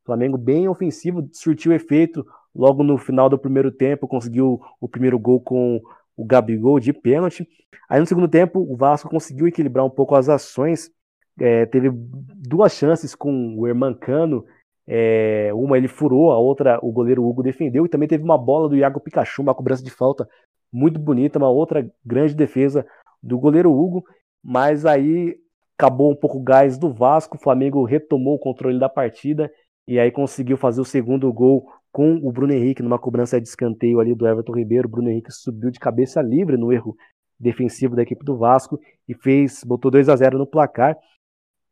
Flamengo 0.05 0.37
bem 0.37 0.67
ofensivo, 0.67 1.27
surtiu 1.33 1.73
efeito 1.73 2.25
logo 2.55 2.83
no 2.83 2.97
final 2.97 3.29
do 3.29 3.37
primeiro 3.37 3.71
tempo, 3.71 4.07
conseguiu 4.07 4.59
o 4.79 4.87
primeiro 4.87 5.19
gol 5.19 5.39
com 5.39 5.81
o 6.15 6.25
Gabigol 6.25 6.79
de 6.79 6.91
pênalti. 6.91 7.47
Aí 7.87 7.99
no 7.99 8.05
segundo 8.05 8.27
tempo, 8.27 8.59
o 8.59 8.75
Vasco 8.75 9.09
conseguiu 9.09 9.47
equilibrar 9.47 9.85
um 9.85 9.89
pouco 9.89 10.15
as 10.15 10.29
ações, 10.29 10.91
é, 11.39 11.65
teve 11.65 11.89
duas 11.91 12.73
chances 12.73 13.15
com 13.15 13.55
o 13.57 13.67
Hermancano 13.67 14.45
é, 14.91 15.51
uma 15.53 15.77
ele 15.77 15.87
furou, 15.87 16.31
a 16.31 16.39
outra 16.39 16.79
o 16.81 16.91
goleiro 16.91 17.23
Hugo 17.23 17.43
defendeu, 17.43 17.85
e 17.85 17.89
também 17.89 18.07
teve 18.07 18.23
uma 18.23 18.39
bola 18.39 18.67
do 18.67 18.75
Iago 18.75 18.99
Pikachu, 18.99 19.43
uma 19.43 19.53
cobrança 19.53 19.83
de 19.83 19.91
falta 19.91 20.27
muito 20.73 20.99
bonita, 20.99 21.37
uma 21.37 21.49
outra 21.49 21.87
grande 22.03 22.33
defesa 22.33 22.83
do 23.21 23.37
goleiro 23.37 23.71
Hugo, 23.71 24.03
mas 24.43 24.87
aí 24.87 25.37
acabou 25.77 26.11
um 26.11 26.15
pouco 26.15 26.39
o 26.39 26.43
gás 26.43 26.75
do 26.75 26.91
Vasco, 26.91 27.37
o 27.37 27.39
Flamengo 27.39 27.83
retomou 27.83 28.35
o 28.35 28.39
controle 28.39 28.79
da 28.79 28.89
partida 28.89 29.51
e 29.89 29.99
aí 29.99 30.11
conseguiu 30.11 30.55
fazer 30.55 30.79
o 30.79 30.85
segundo 30.85 31.33
gol 31.33 31.67
com 31.91 32.17
o 32.17 32.31
Bruno 32.31 32.53
Henrique 32.53 32.83
numa 32.83 32.99
cobrança 32.99 33.41
de 33.41 33.47
escanteio 33.47 33.99
ali 33.99 34.13
do 34.13 34.27
Everton 34.27 34.53
Ribeiro. 34.53 34.87
O 34.87 34.91
Bruno 34.91 35.09
Henrique 35.09 35.31
subiu 35.31 35.71
de 35.71 35.79
cabeça 35.79 36.21
livre 36.21 36.57
no 36.57 36.71
erro 36.71 36.95
defensivo 37.39 37.95
da 37.95 38.03
equipe 38.03 38.23
do 38.23 38.37
Vasco 38.37 38.79
e 39.07 39.15
fez, 39.15 39.63
botou 39.63 39.89
2 39.89 40.07
a 40.07 40.15
0 40.15 40.37
no 40.37 40.45
placar. 40.45 40.95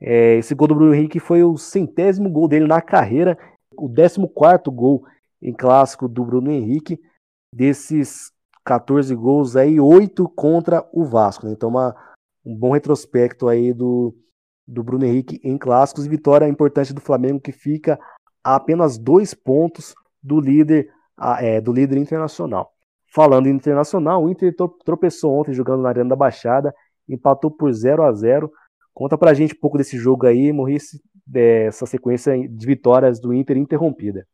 É, 0.01 0.33
esse 0.33 0.55
gol 0.55 0.67
do 0.67 0.73
Bruno 0.73 0.95
Henrique 0.95 1.19
foi 1.19 1.43
o 1.43 1.57
centésimo 1.57 2.27
gol 2.27 2.47
dele 2.47 2.65
na 2.65 2.81
carreira, 2.81 3.37
o 3.77 3.87
décimo 3.87 4.27
quarto 4.27 4.71
gol 4.71 5.05
em 5.39 5.53
clássico 5.53 6.07
do 6.07 6.25
Bruno 6.25 6.49
Henrique. 6.49 6.99
Desses 7.53 8.31
14 8.65 9.13
gols 9.13 9.55
aí, 9.55 9.79
8 9.79 10.27
contra 10.29 10.83
o 10.91 11.05
Vasco. 11.05 11.45
Né? 11.45 11.51
Então, 11.51 11.69
uma, 11.69 11.95
um 12.43 12.55
bom 12.55 12.71
retrospecto 12.71 13.47
aí 13.47 13.71
do, 13.73 14.15
do 14.67 14.83
Bruno 14.83 15.05
Henrique 15.05 15.39
em 15.43 15.57
clássicos 15.57 16.05
e 16.05 16.09
vitória 16.09 16.47
importante 16.47 16.93
do 16.93 17.01
Flamengo 17.01 17.39
que 17.39 17.51
fica 17.51 17.99
a 18.43 18.55
apenas 18.55 18.97
dois 18.97 19.33
pontos 19.33 19.95
do 20.21 20.39
líder, 20.39 20.89
é, 21.39 21.61
do 21.61 21.71
líder 21.71 21.97
internacional. 21.97 22.73
Falando 23.13 23.47
em 23.47 23.51
internacional, 23.51 24.23
o 24.23 24.29
Inter 24.29 24.53
tropeçou 24.83 25.39
ontem 25.39 25.53
jogando 25.53 25.81
na 25.81 25.89
Arena 25.89 26.09
da 26.09 26.15
Baixada, 26.15 26.73
empatou 27.07 27.49
por 27.49 27.71
0 27.71 28.03
a 28.03 28.11
0 28.11 28.51
Conta 28.93 29.15
pra 29.15 29.35
gente 29.35 29.53
um 29.53 29.59
pouco 29.59 29.77
desse 29.77 29.95
jogo 29.95 30.25
aí, 30.25 30.51
Maurice, 30.51 30.99
dessa 31.23 31.85
sequência 31.85 32.35
de 32.49 32.65
vitórias 32.65 33.19
do 33.19 33.31
Inter 33.31 33.55
interrompida. 33.55 34.27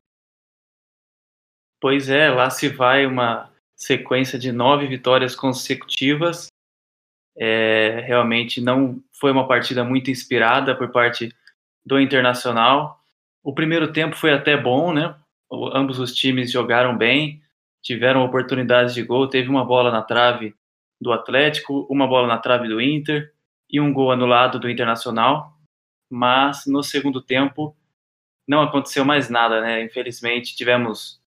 Pois 1.82 2.08
é, 2.08 2.30
lá 2.30 2.50
se 2.50 2.70
vai 2.70 3.06
uma 3.06 3.52
sequência 3.76 4.40
de 4.40 4.54
nove 4.54 4.88
vitórias 4.88 5.36
consecutivas. 5.36 6.48
É, 7.36 8.00
realmente 8.06 8.62
não 8.62 9.04
foi 9.24 9.32
uma 9.32 9.48
partida 9.48 9.86
muito 9.86 10.12
inspirada 10.12 10.76
por 10.76 10.92
parte 10.92 11.34
do 11.86 11.98
Internacional. 11.98 13.00
O 13.42 13.54
primeiro 13.54 13.94
tempo 13.94 14.18
foi 14.18 14.34
até 14.34 14.58
bom, 14.58 14.92
né? 14.92 15.16
ambos 15.74 15.98
os 15.98 16.14
times 16.14 16.52
jogaram 16.52 16.98
bem, 16.98 17.42
tiveram 17.82 18.26
oportunidades 18.26 18.94
de 18.94 19.02
gol. 19.02 19.30
Teve 19.30 19.48
uma 19.48 19.64
bola 19.64 19.92
na 19.92 20.02
trave 20.02 20.54
do 21.00 21.14
Atlético, 21.14 21.88
uma 21.90 22.06
bola 22.06 22.28
na 22.28 22.38
trave 22.38 22.68
do 22.68 22.82
Inter 22.82 23.32
e 23.70 23.80
um 23.80 23.94
gol 23.94 24.12
anulado 24.12 24.60
do 24.60 24.70
Internacional, 24.70 25.54
mas 26.12 26.66
no 26.68 26.84
segundo 26.84 27.22
tempo 27.22 27.74
não 28.46 28.62
aconteceu 28.62 29.06
mais 29.06 29.30
nada, 29.30 29.62
né? 29.62 29.86
Infelizmente 29.86 30.54
tivemos 30.54 31.22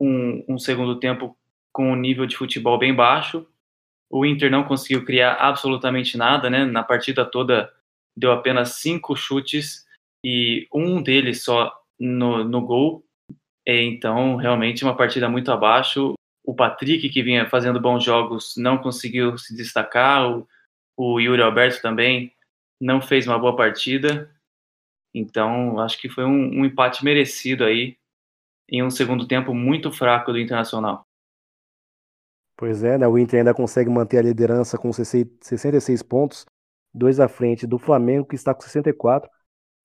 um, 0.00 0.42
um 0.48 0.58
segundo 0.58 0.98
tempo 0.98 1.36
com 1.74 1.92
um 1.92 1.96
nível 1.96 2.24
de 2.24 2.38
futebol 2.38 2.78
bem 2.78 2.94
baixo. 2.94 3.46
O 4.10 4.24
Inter 4.24 4.50
não 4.50 4.64
conseguiu 4.64 5.04
criar 5.04 5.34
absolutamente 5.34 6.16
nada, 6.16 6.48
né? 6.48 6.64
Na 6.64 6.82
partida 6.82 7.24
toda 7.24 7.72
deu 8.16 8.32
apenas 8.32 8.74
cinco 8.74 9.14
chutes 9.14 9.86
e 10.24 10.66
um 10.72 11.02
deles 11.02 11.44
só 11.44 11.72
no, 11.98 12.42
no 12.44 12.60
gol. 12.60 13.04
Então, 13.66 14.36
realmente, 14.36 14.82
uma 14.82 14.96
partida 14.96 15.28
muito 15.28 15.52
abaixo. 15.52 16.14
O 16.44 16.54
Patrick, 16.54 17.08
que 17.10 17.22
vinha 17.22 17.48
fazendo 17.48 17.78
bons 17.78 18.02
jogos, 18.02 18.54
não 18.56 18.78
conseguiu 18.78 19.36
se 19.36 19.54
destacar. 19.54 20.30
O, 20.30 20.48
o 20.96 21.20
Yuri 21.20 21.42
Alberto 21.42 21.82
também 21.82 22.32
não 22.80 23.00
fez 23.00 23.26
uma 23.26 23.38
boa 23.38 23.54
partida. 23.54 24.34
Então, 25.14 25.78
acho 25.80 26.00
que 26.00 26.08
foi 26.08 26.24
um, 26.24 26.60
um 26.60 26.64
empate 26.64 27.04
merecido 27.04 27.64
aí 27.64 27.96
em 28.70 28.82
um 28.82 28.90
segundo 28.90 29.26
tempo 29.26 29.54
muito 29.54 29.90
fraco 29.92 30.32
do 30.32 30.38
Internacional. 30.38 31.07
Pois 32.58 32.82
é, 32.82 32.98
né? 32.98 33.06
O 33.06 33.16
Inter 33.16 33.38
ainda 33.38 33.54
consegue 33.54 33.88
manter 33.88 34.18
a 34.18 34.22
liderança 34.22 34.76
com 34.76 34.92
66 34.92 36.02
pontos, 36.02 36.44
dois 36.92 37.20
à 37.20 37.28
frente 37.28 37.68
do 37.68 37.78
Flamengo, 37.78 38.26
que 38.26 38.34
está 38.34 38.52
com 38.52 38.62
64. 38.62 39.30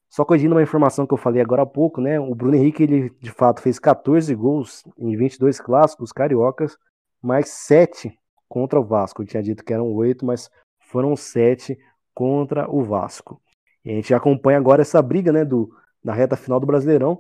Só 0.10 0.26
corrigindo 0.26 0.56
uma 0.56 0.64
informação 0.64 1.06
que 1.06 1.14
eu 1.14 1.18
falei 1.18 1.40
agora 1.40 1.62
há 1.62 1.68
pouco, 1.68 2.02
né? 2.02 2.20
O 2.20 2.34
Bruno 2.34 2.56
Henrique, 2.56 2.82
ele 2.82 3.12
de 3.20 3.30
fato 3.30 3.62
fez 3.62 3.78
14 3.78 4.34
gols 4.34 4.84
em 4.98 5.16
22 5.16 5.60
clássicos 5.60 6.12
cariocas, 6.12 6.76
mais 7.22 7.50
7 7.50 8.12
contra 8.50 8.80
o 8.80 8.84
Vasco. 8.84 9.22
Eu 9.22 9.28
tinha 9.28 9.44
dito 9.44 9.64
que 9.64 9.72
eram 9.72 9.94
8, 9.94 10.26
mas 10.26 10.50
foram 10.80 11.16
7 11.16 11.78
contra 12.12 12.68
o 12.68 12.84
Vasco. 12.84 13.40
E 13.86 13.92
a 13.92 13.94
gente 13.94 14.16
acompanha 14.16 14.58
agora 14.58 14.82
essa 14.82 15.00
briga, 15.00 15.32
né, 15.32 15.46
do, 15.46 15.72
da 16.04 16.12
reta 16.12 16.36
final 16.36 16.60
do 16.60 16.66
Brasileirão. 16.66 17.20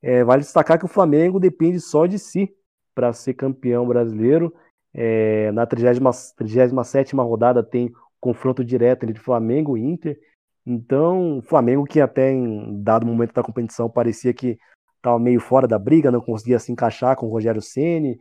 É, 0.00 0.24
vale 0.24 0.40
destacar 0.40 0.78
que 0.78 0.86
o 0.86 0.88
Flamengo 0.88 1.38
depende 1.38 1.80
só 1.80 2.06
de 2.06 2.18
si 2.18 2.50
para 2.94 3.12
ser 3.12 3.34
campeão 3.34 3.86
brasileiro. 3.86 4.54
É, 4.98 5.52
na 5.52 5.66
37 5.66 7.14
rodada 7.16 7.62
tem 7.62 7.92
confronto 8.18 8.64
direto 8.64 9.04
entre 9.04 9.20
Flamengo 9.20 9.76
e 9.76 9.82
Inter. 9.82 10.18
Então, 10.64 11.38
o 11.38 11.42
Flamengo, 11.42 11.84
que 11.84 12.00
até 12.00 12.32
em 12.32 12.82
dado 12.82 13.06
momento 13.06 13.34
da 13.34 13.42
competição 13.42 13.90
parecia 13.90 14.32
que 14.32 14.58
estava 14.96 15.18
meio 15.18 15.38
fora 15.38 15.68
da 15.68 15.78
briga, 15.78 16.10
não 16.10 16.20
conseguia 16.20 16.58
se 16.58 16.72
encaixar 16.72 17.14
com 17.14 17.26
o 17.26 17.30
Rogério 17.30 17.60
Ceni 17.60 18.18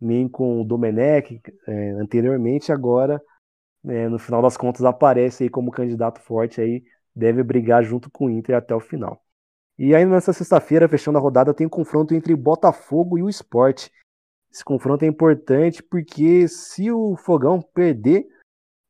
nem 0.00 0.28
com 0.28 0.60
o 0.60 0.64
Domenech 0.64 1.40
é, 1.66 1.90
anteriormente, 1.92 2.70
agora, 2.70 3.22
é, 3.86 4.08
no 4.08 4.18
final 4.18 4.42
das 4.42 4.56
contas, 4.56 4.84
aparece 4.84 5.44
aí 5.44 5.48
como 5.48 5.70
candidato 5.70 6.20
forte 6.20 6.60
aí, 6.60 6.84
deve 7.14 7.42
brigar 7.42 7.82
junto 7.82 8.10
com 8.10 8.26
o 8.26 8.30
Inter 8.30 8.56
até 8.56 8.74
o 8.74 8.80
final. 8.80 9.22
E 9.78 9.94
aí 9.94 10.04
nessa 10.04 10.32
sexta-feira, 10.32 10.88
fechando 10.88 11.18
a 11.18 11.20
rodada, 11.20 11.54
tem 11.54 11.66
um 11.66 11.70
confronto 11.70 12.14
entre 12.14 12.34
Botafogo 12.34 13.18
e 13.18 13.22
o 13.22 13.28
Sport. 13.28 13.88
Esse 14.56 14.64
confronto 14.64 15.04
é 15.04 15.06
importante 15.06 15.82
porque 15.82 16.48
se 16.48 16.90
o 16.90 17.14
Fogão 17.14 17.60
perder, 17.60 18.26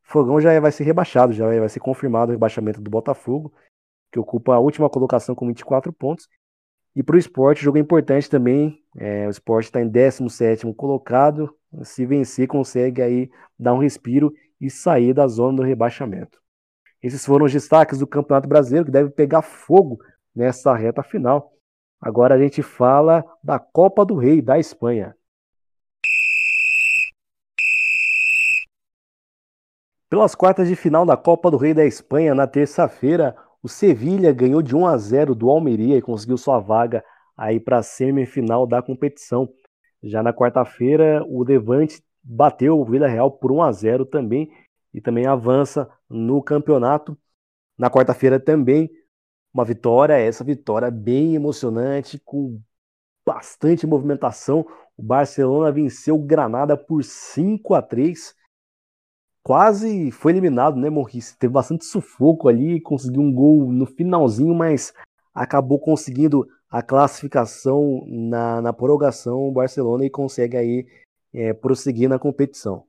Fogão 0.00 0.40
já 0.40 0.60
vai 0.60 0.70
ser 0.70 0.84
rebaixado, 0.84 1.32
já 1.32 1.44
vai 1.44 1.68
ser 1.68 1.80
confirmado 1.80 2.30
o 2.30 2.32
rebaixamento 2.32 2.80
do 2.80 2.88
Botafogo, 2.88 3.52
que 4.12 4.18
ocupa 4.20 4.54
a 4.54 4.60
última 4.60 4.88
colocação 4.88 5.34
com 5.34 5.44
24 5.44 5.92
pontos. 5.92 6.28
E 6.94 7.02
para 7.02 7.16
o 7.16 7.18
esporte, 7.18 7.62
o 7.62 7.64
jogo 7.64 7.78
é 7.78 7.80
importante 7.80 8.30
também. 8.30 8.80
É, 8.96 9.26
o 9.26 9.30
esporte 9.30 9.64
está 9.64 9.80
em 9.80 9.88
17 9.88 10.72
colocado. 10.72 11.52
Se 11.82 12.06
vencer, 12.06 12.46
consegue 12.46 13.02
aí 13.02 13.28
dar 13.58 13.74
um 13.74 13.80
respiro 13.80 14.32
e 14.60 14.70
sair 14.70 15.12
da 15.12 15.26
zona 15.26 15.56
do 15.56 15.62
rebaixamento. 15.64 16.40
Esses 17.02 17.26
foram 17.26 17.44
os 17.44 17.52
destaques 17.52 17.98
do 17.98 18.06
Campeonato 18.06 18.48
Brasileiro, 18.48 18.86
que 18.86 18.92
deve 18.92 19.10
pegar 19.10 19.42
fogo 19.42 19.98
nessa 20.32 20.72
reta 20.76 21.02
final. 21.02 21.52
Agora 22.00 22.36
a 22.36 22.38
gente 22.38 22.62
fala 22.62 23.24
da 23.42 23.58
Copa 23.58 24.04
do 24.04 24.14
Rei 24.14 24.40
da 24.40 24.60
Espanha. 24.60 25.16
Pelas 30.08 30.36
quartas 30.36 30.68
de 30.68 30.76
final 30.76 31.04
da 31.04 31.16
Copa 31.16 31.50
do 31.50 31.56
Rei 31.56 31.74
da 31.74 31.84
Espanha, 31.84 32.32
na 32.32 32.46
terça-feira, 32.46 33.36
o 33.60 33.68
Sevilha 33.68 34.32
ganhou 34.32 34.62
de 34.62 34.76
1 34.76 34.86
a 34.86 34.96
0 34.96 35.34
do 35.34 35.50
Almeria 35.50 35.96
e 35.96 36.02
conseguiu 36.02 36.38
sua 36.38 36.60
vaga 36.60 37.04
aí 37.36 37.58
para 37.58 37.78
a 37.78 37.82
semifinal 37.82 38.68
da 38.68 38.80
competição. 38.80 39.48
Já 40.00 40.22
na 40.22 40.32
quarta-feira, 40.32 41.24
o 41.26 41.42
Levante 41.42 42.00
bateu 42.22 42.78
o 42.78 42.84
Vila 42.84 43.08
Real 43.08 43.32
por 43.32 43.50
1 43.50 43.62
a 43.62 43.72
0 43.72 44.06
também 44.06 44.48
e 44.94 45.00
também 45.00 45.26
avança 45.26 45.90
no 46.08 46.40
campeonato. 46.40 47.18
Na 47.76 47.90
quarta-feira 47.90 48.38
também 48.38 48.88
uma 49.52 49.64
vitória, 49.64 50.14
essa 50.14 50.44
vitória 50.44 50.88
bem 50.88 51.34
emocionante, 51.34 52.20
com 52.24 52.60
bastante 53.26 53.88
movimentação. 53.88 54.64
O 54.96 55.02
Barcelona 55.02 55.72
venceu 55.72 56.14
o 56.14 56.22
Granada 56.22 56.76
por 56.76 57.02
5 57.02 57.74
a 57.74 57.82
3 57.82 58.35
quase 59.46 60.10
foi 60.10 60.32
eliminado, 60.32 60.76
né, 60.76 60.90
Morris? 60.90 61.36
Teve 61.36 61.52
bastante 61.52 61.84
sufoco 61.84 62.48
ali, 62.48 62.80
conseguiu 62.80 63.22
um 63.22 63.32
gol 63.32 63.70
no 63.70 63.86
finalzinho, 63.86 64.52
mas 64.52 64.92
acabou 65.32 65.78
conseguindo 65.78 66.44
a 66.68 66.82
classificação 66.82 68.02
na, 68.08 68.60
na 68.60 68.72
prorrogação 68.72 69.46
o 69.46 69.52
Barcelona 69.52 70.04
e 70.04 70.10
consegue 70.10 70.56
aí 70.56 70.86
é, 71.32 71.52
prosseguir 71.52 72.08
na 72.08 72.18
competição. 72.18 72.82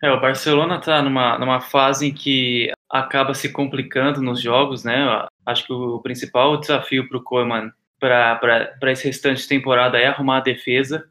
É, 0.00 0.12
o 0.12 0.20
Barcelona 0.20 0.76
está 0.76 1.02
numa, 1.02 1.36
numa 1.36 1.60
fase 1.60 2.06
em 2.06 2.14
que 2.14 2.70
acaba 2.88 3.34
se 3.34 3.52
complicando 3.52 4.22
nos 4.22 4.40
jogos, 4.40 4.84
né? 4.84 5.26
Acho 5.44 5.66
que 5.66 5.72
o 5.72 5.98
principal 5.98 6.58
desafio 6.58 7.08
para 7.08 7.18
o 7.18 7.24
Koeman 7.24 7.72
para 7.98 8.92
esse 8.92 9.08
restante 9.08 9.42
de 9.42 9.48
temporada 9.48 9.98
é 9.98 10.06
arrumar 10.06 10.36
a 10.36 10.42
defesa 10.42 11.10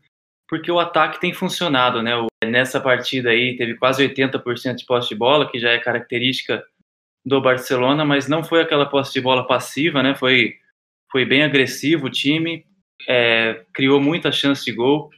porque 0.50 0.72
o 0.72 0.80
ataque 0.80 1.20
tem 1.20 1.32
funcionado, 1.32 2.02
né? 2.02 2.14
Nessa 2.46 2.80
partida 2.80 3.32
aí 3.32 3.58
teve 3.58 3.76
quase 3.76 4.08
80% 4.08 4.76
de 4.76 4.86
posse 4.86 5.10
de 5.10 5.16
bola, 5.16 5.50
que 5.50 5.60
já 5.60 5.72
é 5.72 5.78
característica 5.78 6.64
do 7.26 7.42
Barcelona, 7.42 8.06
mas 8.06 8.28
não 8.28 8.44
foi 8.44 8.62
aquela 8.62 8.86
posse 8.86 9.14
de 9.14 9.22
bola 9.22 9.46
passiva, 9.46 10.02
né? 10.02 10.16
Foi, 10.16 10.56
foi 11.12 11.26
bem 11.26 11.44
agressivo 11.44 12.08
o 12.08 12.10
time, 12.10 12.66
é, 13.08 13.66
criou 13.74 14.00
muita 14.00 14.32
chance 14.32 14.64
de 14.64 14.72
gol, 14.72 15.10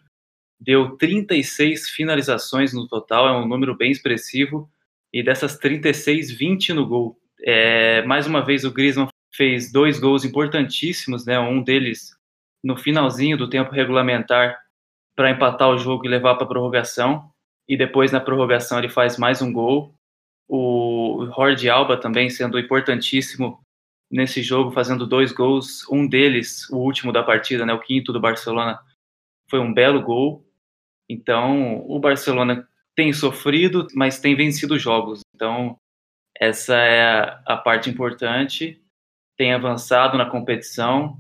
deu 0.60 0.98
36 0.98 1.90
finalizações 1.90 2.74
no 2.74 2.88
total, 2.88 3.28
é 3.28 3.32
um 3.32 3.48
número 3.48 3.78
bem 3.78 3.92
expressivo, 3.92 4.70
e 5.14 5.22
dessas 5.22 5.58
36, 5.58 6.32
20 6.32 6.74
no 6.74 6.88
gol. 6.88 7.18
É, 7.44 8.02
mais 8.04 8.26
uma 8.26 8.44
vez 8.44 8.64
o 8.64 8.72
Griezmann 8.72 9.10
fez 9.34 9.72
dois 9.72 10.00
gols 10.00 10.26
importantíssimos, 10.26 11.26
né? 11.26 11.40
Um 11.40 11.62
deles 11.62 12.16
no 12.64 12.76
finalzinho 12.76 13.38
do 13.38 13.50
tempo 13.50 13.72
regulamentar 13.72 14.58
para 15.16 15.32
empatar 15.32 15.70
o 15.70 15.78
jogo 15.78 16.06
e 16.06 16.10
levar 16.10 16.36
para 16.36 16.48
prorrogação. 16.48 17.32
E 17.68 17.78
depois 17.78 18.12
na 18.12 18.20
prorrogação 18.20 18.80
ele 18.80 18.90
faz 18.90 19.18
mais 19.18 19.42
um 19.42 19.52
gol. 19.52 19.94
O 20.48 21.28
Jorge 21.36 21.70
Alba 21.70 21.98
também 21.98 22.30
sendo 22.30 22.60
importantíssimo 22.60 23.62
nesse 24.10 24.42
jogo, 24.42 24.72
fazendo 24.72 25.08
dois 25.08 25.32
gols. 25.32 25.88
Um 25.90 26.08
deles, 26.08 26.70
o 26.70 26.78
último 26.78 27.12
da 27.12 27.24
partida, 27.24 27.66
né, 27.66 27.74
o 27.74 27.80
quinto 27.80 28.12
do 28.12 28.20
Barcelona, 28.20 28.80
foi 29.50 29.60
um 29.60 29.74
belo 29.74 30.02
gol. 30.02 30.46
Então 31.10 31.86
o 31.88 32.00
Barcelona 32.00 32.68
tem 32.96 33.14
sofrido, 33.14 33.88
mas 33.96 34.20
tem 34.20 34.36
vencido 34.36 34.78
jogos. 34.78 35.22
Então 35.34 35.78
essa 36.38 36.76
é 36.76 37.40
a 37.46 37.58
parte 37.58 37.90
importante. 37.90 38.82
Tem 39.38 39.54
avançado 39.54 40.18
na 40.18 40.30
competição 40.30 41.20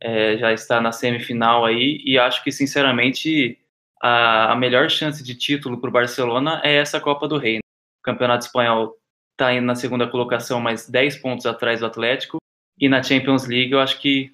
é, 0.00 0.36
já 0.38 0.52
está 0.52 0.80
na 0.80 0.92
semifinal 0.92 1.64
aí, 1.64 2.00
e 2.04 2.18
acho 2.18 2.42
que, 2.42 2.50
sinceramente, 2.50 3.58
a, 4.02 4.52
a 4.52 4.56
melhor 4.56 4.88
chance 4.90 5.22
de 5.22 5.34
título 5.34 5.80
para 5.80 5.90
o 5.90 5.92
Barcelona 5.92 6.60
é 6.64 6.76
essa 6.76 7.00
Copa 7.00 7.28
do 7.28 7.38
Rei. 7.38 7.58
O 7.58 8.02
Campeonato 8.02 8.46
Espanhol 8.46 8.96
está 9.32 9.52
indo 9.52 9.66
na 9.66 9.74
segunda 9.74 10.08
colocação, 10.08 10.60
mas 10.60 10.88
10 10.88 11.16
pontos 11.16 11.46
atrás 11.46 11.80
do 11.80 11.86
Atlético, 11.86 12.38
e 12.78 12.88
na 12.88 13.02
Champions 13.02 13.46
League 13.46 13.72
eu 13.72 13.80
acho 13.80 14.00
que 14.00 14.32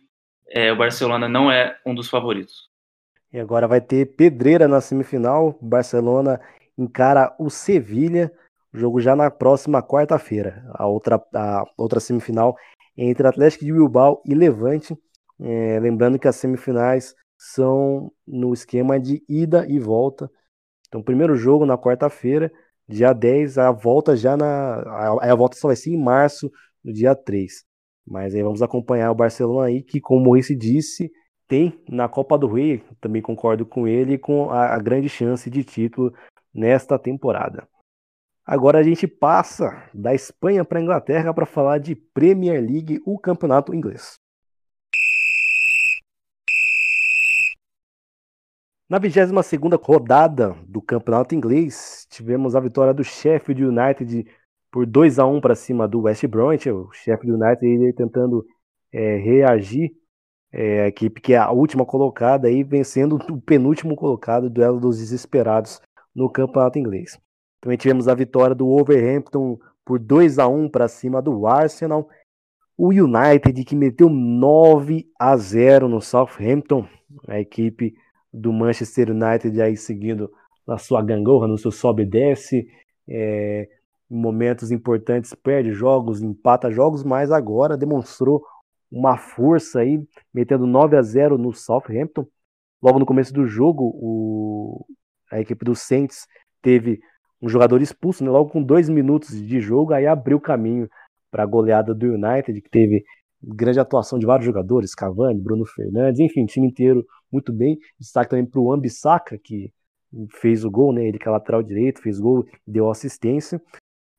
é, 0.49 0.73
o 0.73 0.77
Barcelona 0.77 1.29
não 1.29 1.51
é 1.51 1.77
um 1.85 1.95
dos 1.95 2.09
favoritos. 2.09 2.69
E 3.33 3.41
agora 3.41 3.67
vai 3.67 3.81
ter 3.81 4.15
pedreira 4.17 4.69
na 4.69 4.81
semifinal. 4.81 5.59
Barcelona 5.61 6.41
encara 6.79 7.35
o 7.39 7.51
Sevilha. 7.51 8.33
Jogo 8.73 9.01
já 9.01 9.17
na 9.17 9.31
próxima 9.31 9.83
quarta-feira. 9.83 10.65
A 10.75 10.87
outra, 10.87 11.23
a 11.35 11.65
outra 11.77 11.99
semifinal 11.99 12.57
entre 12.97 13.27
Atlético 13.27 13.65
de 13.65 13.73
Bilbao 13.73 14.23
e 14.25 14.35
Levante. 14.35 14.97
É, 15.39 15.79
lembrando 15.81 16.19
que 16.19 16.29
as 16.29 16.37
semifinais 16.37 17.15
são 17.39 18.13
no 18.27 18.53
esquema 18.55 18.99
de 18.99 19.23
ida 19.29 19.67
e 19.69 19.79
volta. 19.79 20.31
Então, 20.89 21.03
primeiro 21.03 21.37
jogo 21.37 21.67
na 21.67 21.77
quarta-feira, 21.77 22.53
dia 22.89 23.13
10, 23.13 23.59
a 23.59 23.71
volta 23.71 24.17
já 24.17 24.37
na. 24.37 24.47
A, 24.47 25.33
a 25.33 25.35
volta 25.35 25.57
só 25.57 25.69
vai 25.69 25.77
ser 25.77 25.91
em 25.91 26.03
março, 26.03 26.51
no 26.83 26.93
dia 26.93 27.15
3. 27.15 27.65
Mas 28.07 28.35
aí 28.35 28.43
vamos 28.43 28.63
acompanhar 28.63 29.11
o 29.11 29.15
Barcelona 29.15 29.67
aí, 29.67 29.83
que, 29.83 30.01
como 30.01 30.21
o 30.21 30.25
Maurice 30.25 30.55
disse, 30.55 31.11
tem 31.49 31.83
na 31.89 32.09
Copa 32.09 32.39
do 32.39 32.47
Rei, 32.47 32.83
também 33.01 33.21
concordo 33.21 33.67
com 33.67 33.87
ele, 33.87 34.19
com 34.19 34.51
a, 34.51 34.75
a 34.75 34.79
grande 34.79 35.09
chance 35.09 35.51
de 35.51 35.65
título 35.65 36.13
nesta 36.55 36.99
temporada. 36.99 37.69
Agora 38.45 38.79
a 38.79 38.83
gente 38.83 39.09
passa 39.09 39.91
da 39.93 40.15
Espanha 40.15 40.65
para 40.65 40.79
a 40.79 40.83
Inglaterra 40.83 41.35
para 41.35 41.45
falar 41.45 41.79
de 41.79 41.97
Premier 41.97 42.61
League, 42.61 43.01
o 43.05 43.19
campeonato 43.19 43.75
inglês. 43.75 44.15
Na 48.89 49.01
22ª 49.01 49.77
rodada 49.83 50.57
do 50.69 50.81
Campeonato 50.81 51.35
Inglês, 51.35 52.07
tivemos 52.09 52.55
a 52.55 52.61
vitória 52.61 52.95
do 52.95 53.03
Sheffield 53.03 53.65
United 53.65 54.25
por 54.71 54.87
2 54.87 55.19
a 55.19 55.27
1 55.27 55.41
para 55.41 55.57
cima 55.57 55.89
do 55.89 56.03
West 56.03 56.25
Bromwich, 56.29 56.71
o 56.71 56.89
Sheffield 56.93 57.33
United 57.33 57.93
tentando 57.95 58.47
é, 58.93 59.17
reagir, 59.17 59.91
é, 60.53 60.83
a 60.83 60.87
equipe 60.87 61.21
que 61.21 61.33
é 61.33 61.37
a 61.37 61.51
última 61.51 61.85
colocada 61.85 62.47
aí 62.47 62.63
vencendo 62.63 63.17
o 63.29 63.41
penúltimo 63.41 63.97
colocado, 63.97 64.49
duelo 64.49 64.79
dos 64.79 64.99
desesperados 64.99 65.81
no 66.15 66.31
Campeonato 66.31 66.79
Inglês. 66.79 67.19
Também 67.61 67.77
tivemos 67.77 68.07
a 68.07 68.15
vitória 68.15 68.55
do 68.55 68.67
Wolverhampton 68.67 69.59
por 69.85 69.99
2 69.99 70.39
a 70.39 70.47
1 70.47 70.69
para 70.69 70.87
cima 70.87 71.21
do 71.21 71.45
Arsenal. 71.45 72.09
O 72.79 72.91
United 72.91 73.65
que 73.65 73.75
meteu 73.75 74.09
9 74.09 75.11
a 75.19 75.37
0 75.37 75.89
no 75.89 76.01
Southampton, 76.01 76.87
a 77.27 77.41
equipe 77.41 77.93
do 78.37 78.53
Manchester 78.53 79.11
United 79.11 79.61
aí 79.61 79.77
seguindo 79.77 80.31
na 80.67 80.77
sua 80.77 81.03
gangorra, 81.03 81.49
no 81.49 81.57
seu 81.57 81.71
sobe 81.71 82.03
e 82.03 82.07
desce. 82.07 82.67
É, 83.09 83.69
em 84.11 84.17
momentos 84.17 84.71
importantes 84.71 85.35
perde 85.35 85.73
jogos, 85.73 86.23
empata 86.23 86.71
jogos, 86.71 87.03
mas 87.03 87.31
agora 87.31 87.77
demonstrou 87.77 88.45
uma 88.91 89.17
força 89.17 89.81
aí, 89.81 90.01
metendo 90.33 90.67
9 90.67 90.97
a 90.97 91.03
0 91.03 91.39
no 91.39 91.53
Southampton. 91.53 92.27
Logo 92.83 92.99
no 92.99 93.07
começo 93.07 93.33
do 93.33 93.47
jogo, 93.47 93.91
o, 93.95 94.87
a 95.31 95.41
equipe 95.41 95.65
do 95.65 95.75
Saints 95.75 96.27
teve 96.63 97.01
um 97.41 97.49
jogador 97.49 97.81
expulso, 97.81 98.25
né, 98.25 98.31
logo 98.31 98.51
com 98.51 98.63
dois 98.63 98.89
minutos 98.89 99.41
de 99.41 99.61
jogo, 99.61 99.93
aí 99.93 100.07
abriu 100.07 100.41
caminho 100.41 100.89
para 101.31 101.43
a 101.43 101.47
goleada 101.47 101.95
do 101.95 102.15
United, 102.15 102.61
que 102.61 102.71
teve 102.71 103.05
grande 103.55 103.79
atuação 103.81 104.19
de 104.19 104.27
vários 104.27 104.47
jogadores, 104.47 104.95
Cavani, 104.95 105.41
Bruno 105.41 105.65
Fernandes, 105.65 106.21
enfim, 106.21 106.47
time 106.47 106.67
inteiro 106.67 107.07
muito 107.31 107.53
bem. 107.53 107.79
Destaque 107.99 108.31
também 108.31 108.47
para 108.47 108.61
o 108.61 108.73
Ambissaca, 108.73 109.39
que 109.39 109.73
fez 110.41 110.65
o 110.65 110.71
gol, 110.71 110.93
né? 110.93 111.07
Ele 111.07 111.19
que 111.19 111.29
é 111.29 111.31
lateral 111.31 111.63
direito, 111.63 112.01
fez 112.01 112.19
gol, 112.19 112.47
deu 112.67 112.91
assistência. 112.91 113.61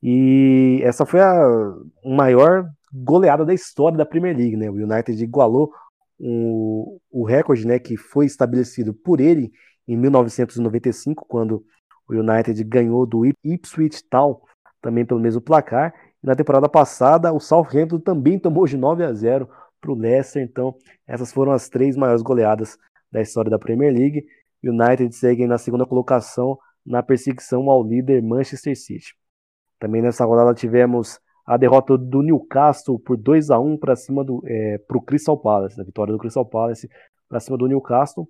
E 0.02 0.80
essa 0.82 1.04
foi 1.04 1.20
a 1.20 1.74
maior 2.04 2.68
goleada 2.92 3.44
da 3.44 3.52
história 3.52 3.98
da 3.98 4.06
Premier 4.06 4.36
League, 4.36 4.56
né? 4.56 4.70
O 4.70 4.74
United 4.74 5.22
igualou 5.22 5.72
o, 6.18 7.00
o 7.10 7.24
recorde, 7.24 7.66
né, 7.66 7.78
que 7.78 7.96
foi 7.96 8.26
estabelecido 8.26 8.92
por 8.92 9.20
ele 9.20 9.52
em 9.86 9.96
1995, 9.96 11.24
quando 11.26 11.64
o 12.08 12.14
United 12.14 12.62
ganhou 12.64 13.06
do 13.06 13.24
Ipswich 13.44 14.02
Town, 14.08 14.40
também 14.80 15.04
pelo 15.04 15.20
mesmo 15.20 15.40
placar. 15.40 15.94
E 16.22 16.26
na 16.26 16.34
temporada 16.34 16.68
passada, 16.68 17.32
o 17.32 17.40
Southampton 17.40 18.00
também 18.00 18.38
tomou 18.38 18.66
de 18.66 18.76
9 18.76 19.04
a 19.04 19.12
0 19.12 19.48
para 19.80 19.92
o 19.92 19.94
Leicester. 19.94 20.42
Então, 20.42 20.74
essas 21.06 21.32
foram 21.32 21.52
as 21.52 21.68
três 21.68 21.96
maiores 21.96 22.22
goleadas 22.22 22.76
da 23.10 23.20
história 23.20 23.50
da 23.50 23.58
Premier 23.58 23.92
League. 23.92 24.26
United 24.62 25.14
segue 25.14 25.46
na 25.46 25.58
segunda 25.58 25.86
colocação 25.86 26.58
na 26.84 27.02
perseguição 27.02 27.68
ao 27.70 27.82
líder 27.82 28.22
Manchester 28.22 28.76
City. 28.76 29.14
Também 29.78 30.02
nessa 30.02 30.24
rodada 30.24 30.54
tivemos 30.54 31.20
a 31.46 31.56
derrota 31.56 31.96
do 31.96 32.22
Newcastle 32.22 32.98
por 32.98 33.16
2 33.16 33.50
a 33.50 33.58
1 33.58 33.76
para 33.78 33.94
cima 33.94 34.24
do 34.24 34.42
é, 34.46 34.78
pro 34.78 35.00
Crystal 35.00 35.36
Palace, 35.38 35.80
a 35.80 35.84
vitória 35.84 36.12
do 36.12 36.18
Crystal 36.18 36.44
Palace 36.44 36.88
para 37.28 37.40
cima 37.40 37.56
do 37.56 37.66
Newcastle. 37.66 38.28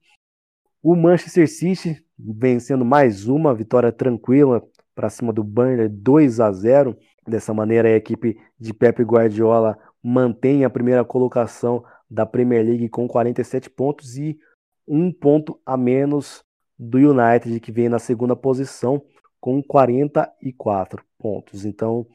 O 0.83 0.94
Manchester 0.94 1.48
City 1.48 2.05
vencendo 2.18 2.85
mais 2.85 3.27
uma 3.27 3.55
vitória 3.55 3.92
tranquila 3.92 4.62
para 4.94 5.09
cima 5.09 5.33
do 5.33 5.42
Burnley 5.42 5.88
2 5.88 6.40
a 6.40 6.53
0. 6.53 6.96
Dessa 7.29 7.53
maneira 7.53 7.88
a 7.88 7.97
equipe 7.97 8.41
de 8.59 8.73
Pep 8.73 9.03
Guardiola 9.03 9.79
mantém 10.03 10.64
a 10.64 10.71
primeira 10.71 11.05
colocação 11.05 11.85
da 12.11 12.25
Premier 12.25 12.64
League 12.64 12.88
com 12.88 13.07
47 13.07 13.69
pontos 13.69 14.17
e 14.17 14.38
um 14.87 15.12
ponto 15.12 15.61
a 15.67 15.77
menos 15.77 16.43
do 16.79 16.97
United, 16.97 17.61
que 17.61 17.71
vem 17.71 17.88
na 17.88 17.99
segunda 17.99 18.35
posição 18.35 19.03
com 19.41 19.62
44 19.62 21.05
pontos. 21.19 21.64
Então, 21.64 22.07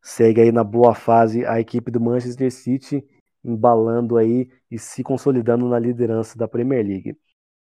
segue 0.00 0.42
aí 0.42 0.52
na 0.52 0.62
boa 0.62 0.94
fase 0.94 1.44
a 1.46 1.58
equipe 1.58 1.90
do 1.90 2.00
Manchester 2.00 2.52
City, 2.52 3.04
embalando 3.42 4.16
aí 4.16 4.48
e 4.70 4.78
se 4.78 5.02
consolidando 5.02 5.68
na 5.68 5.78
liderança 5.78 6.38
da 6.38 6.46
Premier 6.46 6.86
League. 6.86 7.16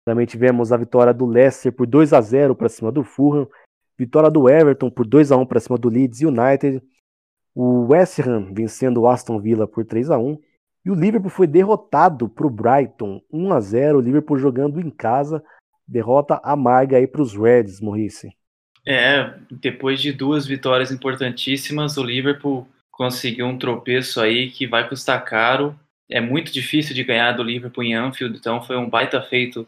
Também 0.04 0.26
tivemos 0.26 0.72
a 0.72 0.78
vitória 0.78 1.14
do 1.14 1.26
Leicester 1.26 1.72
por 1.72 1.86
2 1.86 2.12
a 2.12 2.22
0 2.22 2.56
para 2.56 2.68
cima 2.68 2.92
do 2.92 3.04
Fulham, 3.04 3.48
vitória 4.02 4.32
do 4.32 4.50
Everton 4.50 4.90
por 4.90 5.06
2 5.06 5.32
a 5.32 5.38
1 5.38 5.46
para 5.46 5.60
cima 5.60 5.78
do 5.78 5.88
Leeds 5.88 6.22
United, 6.22 6.82
o 7.54 7.88
West 7.92 8.20
Ham 8.20 8.52
vencendo 8.52 9.02
o 9.02 9.08
Aston 9.08 9.40
Villa 9.40 9.68
por 9.68 9.86
3 9.86 10.10
a 10.10 10.18
1 10.18 10.40
e 10.84 10.90
o 10.90 10.96
Liverpool 10.96 11.30
foi 11.30 11.46
derrotado 11.46 12.28
para 12.28 12.48
o 12.48 12.50
Brighton 12.50 13.22
1 13.32 13.54
a 13.54 13.60
0 13.60 13.98
o 14.00 14.02
Liverpool 14.02 14.40
jogando 14.40 14.82
em 14.82 14.90
casa, 14.90 15.44
derrota 15.88 16.42
amarga 16.44 16.98
aí 16.98 17.06
para 17.06 17.22
os 17.22 17.38
Reds, 17.38 17.80
Maurice. 17.80 18.36
É, 18.88 19.36
depois 19.52 20.02
de 20.02 20.12
duas 20.12 20.48
vitórias 20.48 20.92
importantíssimas, 20.92 21.96
o 21.98 22.04
Liverpool 22.04 22.68
conseguiu 22.90 23.46
um 23.46 23.58
tropeço 23.58 24.20
aí 24.20 24.50
que 24.50 24.66
vai 24.66 24.90
custar 24.90 25.24
caro. 25.24 25.80
É 26.10 26.20
muito 26.20 26.52
difícil 26.52 26.96
de 26.96 27.04
ganhar 27.04 27.34
do 27.34 27.44
Liverpool 27.44 27.84
em 27.84 27.94
Anfield, 27.94 28.36
então 28.36 28.64
foi 28.64 28.78
um 28.78 28.90
baita 28.90 29.22
feito 29.22 29.68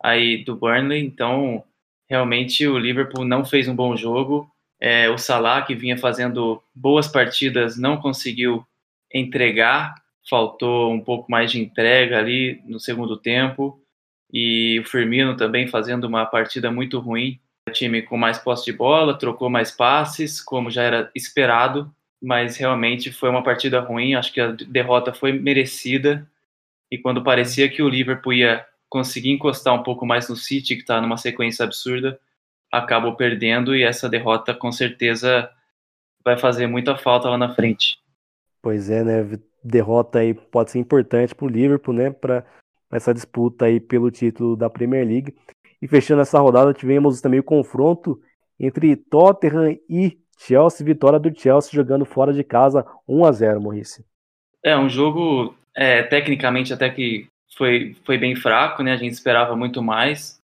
aí 0.00 0.44
do 0.44 0.54
Burnley. 0.54 1.04
Então, 1.04 1.64
realmente 2.08 2.66
o 2.66 2.78
Liverpool 2.78 3.24
não 3.24 3.44
fez 3.44 3.68
um 3.68 3.74
bom 3.74 3.96
jogo. 3.96 4.50
É, 4.80 5.08
o 5.08 5.18
Salah, 5.18 5.62
que 5.62 5.74
vinha 5.74 5.96
fazendo 5.96 6.62
boas 6.74 7.08
partidas, 7.08 7.78
não 7.78 7.96
conseguiu 7.96 8.64
entregar, 9.12 9.94
faltou 10.28 10.92
um 10.92 11.00
pouco 11.00 11.30
mais 11.30 11.50
de 11.50 11.60
entrega 11.60 12.18
ali 12.18 12.60
no 12.66 12.78
segundo 12.78 13.16
tempo. 13.16 13.80
E 14.32 14.78
o 14.80 14.84
Firmino 14.84 15.36
também 15.36 15.66
fazendo 15.66 16.04
uma 16.04 16.26
partida 16.26 16.70
muito 16.70 16.98
ruim. 16.98 17.40
O 17.68 17.72
time 17.72 18.02
com 18.02 18.16
mais 18.16 18.38
posse 18.38 18.64
de 18.66 18.72
bola, 18.72 19.18
trocou 19.18 19.48
mais 19.48 19.70
passes, 19.70 20.40
como 20.40 20.70
já 20.70 20.82
era 20.82 21.10
esperado, 21.14 21.92
mas 22.22 22.56
realmente 22.56 23.12
foi 23.12 23.28
uma 23.28 23.42
partida 23.42 23.80
ruim. 23.80 24.14
Acho 24.14 24.32
que 24.32 24.40
a 24.40 24.52
derrota 24.52 25.12
foi 25.12 25.32
merecida. 25.32 26.28
E 26.90 26.98
quando 26.98 27.24
parecia 27.24 27.68
que 27.68 27.82
o 27.82 27.88
Liverpool 27.88 28.34
ia 28.34 28.64
conseguir 28.88 29.30
encostar 29.30 29.74
um 29.74 29.82
pouco 29.82 30.06
mais 30.06 30.28
no 30.28 30.36
City, 30.36 30.74
que 30.76 30.82
está 30.82 31.00
numa 31.00 31.16
sequência 31.16 31.64
absurda, 31.64 32.18
acabou 32.70 33.14
perdendo 33.14 33.74
e 33.74 33.82
essa 33.82 34.08
derrota 34.08 34.54
com 34.54 34.70
certeza 34.70 35.50
vai 36.24 36.38
fazer 36.38 36.66
muita 36.66 36.96
falta 36.96 37.28
lá 37.28 37.38
na 37.38 37.54
frente. 37.54 37.98
Pois 38.60 38.90
é, 38.90 39.04
né? 39.04 39.38
Derrota 39.62 40.20
aí 40.20 40.34
pode 40.34 40.70
ser 40.70 40.78
importante 40.78 41.34
para 41.34 41.46
o 41.46 41.48
Liverpool, 41.48 41.94
né? 41.94 42.10
Para 42.10 42.44
essa 42.90 43.12
disputa 43.12 43.66
aí 43.66 43.80
pelo 43.80 44.10
título 44.10 44.56
da 44.56 44.70
Premier 44.70 45.06
League. 45.06 45.34
E 45.80 45.88
fechando 45.88 46.22
essa 46.22 46.38
rodada, 46.38 46.72
tivemos 46.72 47.20
também 47.20 47.40
o 47.40 47.44
confronto 47.44 48.20
entre 48.58 48.96
Tottenham 48.96 49.76
e 49.88 50.18
Chelsea, 50.38 50.84
vitória 50.84 51.18
do 51.18 51.36
Chelsea 51.36 51.70
jogando 51.72 52.04
fora 52.04 52.32
de 52.32 52.44
casa 52.44 52.86
1 53.08 53.24
a 53.24 53.32
0 53.32 53.60
Maurice. 53.60 54.04
É 54.62 54.76
um 54.76 54.88
jogo 54.88 55.54
é, 55.74 56.02
tecnicamente 56.02 56.72
até 56.72 56.90
que 56.90 57.28
foi, 57.56 57.96
foi 58.04 58.18
bem 58.18 58.36
fraco, 58.36 58.82
né? 58.82 58.92
A 58.92 58.96
gente 58.96 59.12
esperava 59.12 59.56
muito 59.56 59.82
mais 59.82 60.40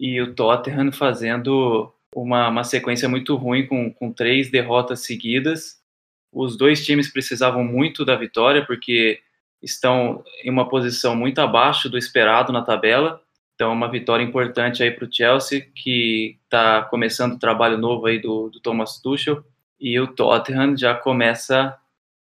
e 0.00 0.20
o 0.20 0.34
Tottenham 0.34 0.90
fazendo 0.90 1.92
uma, 2.14 2.48
uma 2.48 2.64
sequência 2.64 3.08
muito 3.08 3.36
ruim 3.36 3.66
com, 3.66 3.92
com 3.92 4.12
três 4.12 4.50
derrotas 4.50 5.04
seguidas. 5.04 5.78
Os 6.32 6.56
dois 6.56 6.84
times 6.84 7.12
precisavam 7.12 7.62
muito 7.62 8.04
da 8.04 8.16
vitória 8.16 8.64
porque 8.64 9.20
estão 9.62 10.24
em 10.42 10.50
uma 10.50 10.68
posição 10.68 11.14
muito 11.14 11.38
abaixo 11.40 11.88
do 11.88 11.98
esperado 11.98 12.52
na 12.52 12.62
tabela. 12.62 13.20
Então, 13.54 13.72
uma 13.72 13.88
vitória 13.88 14.24
importante 14.24 14.82
aí 14.82 14.90
para 14.90 15.04
o 15.06 15.12
Chelsea, 15.12 15.68
que 15.74 16.38
está 16.44 16.82
começando 16.82 17.34
o 17.34 17.38
trabalho 17.38 17.78
novo 17.78 18.06
aí 18.06 18.18
do, 18.18 18.50
do 18.50 18.58
Thomas 18.58 19.00
Tuchel. 19.00 19.44
E 19.78 19.98
o 20.00 20.08
Tottenham 20.08 20.76
já 20.76 20.94
começa 20.94 21.76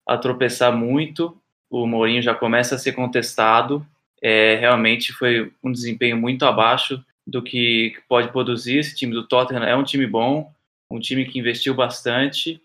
a 0.07 0.17
tropeçar 0.17 0.73
muito, 0.73 1.37
o 1.69 1.85
Mourinho 1.85 2.21
já 2.21 2.33
começa 2.33 2.75
a 2.75 2.77
ser 2.77 2.93
contestado. 2.93 3.85
É, 4.21 4.55
realmente 4.55 5.13
foi 5.13 5.53
um 5.63 5.71
desempenho 5.71 6.17
muito 6.17 6.45
abaixo 6.45 7.03
do 7.25 7.43
que 7.43 7.93
pode 8.07 8.31
produzir. 8.31 8.79
Esse 8.79 8.95
time 8.95 9.13
do 9.13 9.27
Tottenham 9.27 9.63
é 9.63 9.75
um 9.75 9.83
time 9.83 10.07
bom, 10.07 10.51
um 10.89 10.99
time 10.99 11.25
que 11.25 11.39
investiu 11.39 11.75
bastante 11.75 12.61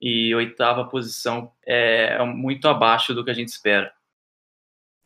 e 0.00 0.34
oitava 0.34 0.84
posição 0.84 1.52
é 1.64 2.22
muito 2.24 2.68
abaixo 2.68 3.14
do 3.14 3.24
que 3.24 3.30
a 3.30 3.34
gente 3.34 3.48
espera. 3.48 3.92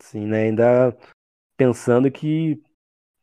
Sim, 0.01 0.27
né? 0.27 0.43
Ainda 0.43 0.97
pensando 1.55 2.11
que 2.11 2.61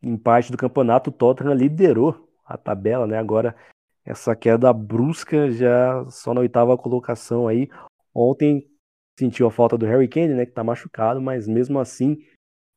em 0.02 0.16
parte 0.16 0.50
do 0.50 0.58
campeonato 0.58 1.10
o 1.10 1.12
Tottenham 1.12 1.54
liderou 1.54 2.28
a 2.44 2.56
tabela, 2.56 3.06
né? 3.06 3.18
Agora 3.18 3.56
essa 4.04 4.36
queda 4.36 4.72
brusca 4.72 5.50
já 5.50 6.04
só 6.10 6.34
na 6.34 6.40
oitava 6.40 6.76
colocação 6.76 7.48
aí. 7.48 7.68
Ontem 8.14 8.70
sentiu 9.18 9.46
a 9.46 9.50
falta 9.50 9.78
do 9.78 9.86
Harry 9.86 10.08
Kane, 10.08 10.34
né? 10.34 10.46
Que 10.46 10.52
tá 10.52 10.62
machucado, 10.62 11.20
mas 11.20 11.48
mesmo 11.48 11.78
assim 11.78 12.24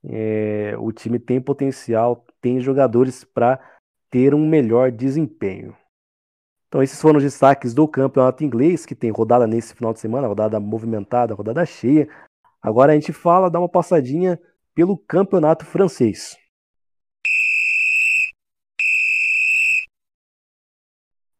é, 0.10 0.76
o 0.80 0.92
time 0.92 1.20
tem 1.20 1.42
potencial, 1.42 2.26
tem 2.42 2.60
jogadores 2.60 3.24
para 3.24 3.60
ter 4.10 4.34
um 4.34 4.48
melhor 4.48 4.92
desempenho. 4.92 5.76
Então, 6.68 6.84
esses 6.84 7.02
foram 7.02 7.18
os 7.18 7.24
destaques 7.24 7.74
do 7.74 7.88
campeonato 7.88 8.44
inglês, 8.44 8.86
que 8.86 8.96
tem 8.96 9.10
rodada 9.10 9.48
nesse 9.48 9.74
final 9.74 9.94
de 9.94 10.00
semana, 10.00 10.28
rodada 10.28 10.60
movimentada, 10.60 11.34
rodada 11.34 11.66
cheia. 11.66 12.10
Agora 12.62 12.92
a 12.92 12.96
gente 12.96 13.14
fala, 13.14 13.50
dá 13.50 13.60
uma 13.60 13.70
passadinha 13.70 14.40
pelo 14.76 14.98
campeonato 14.98 15.66
francês. 15.66 16.38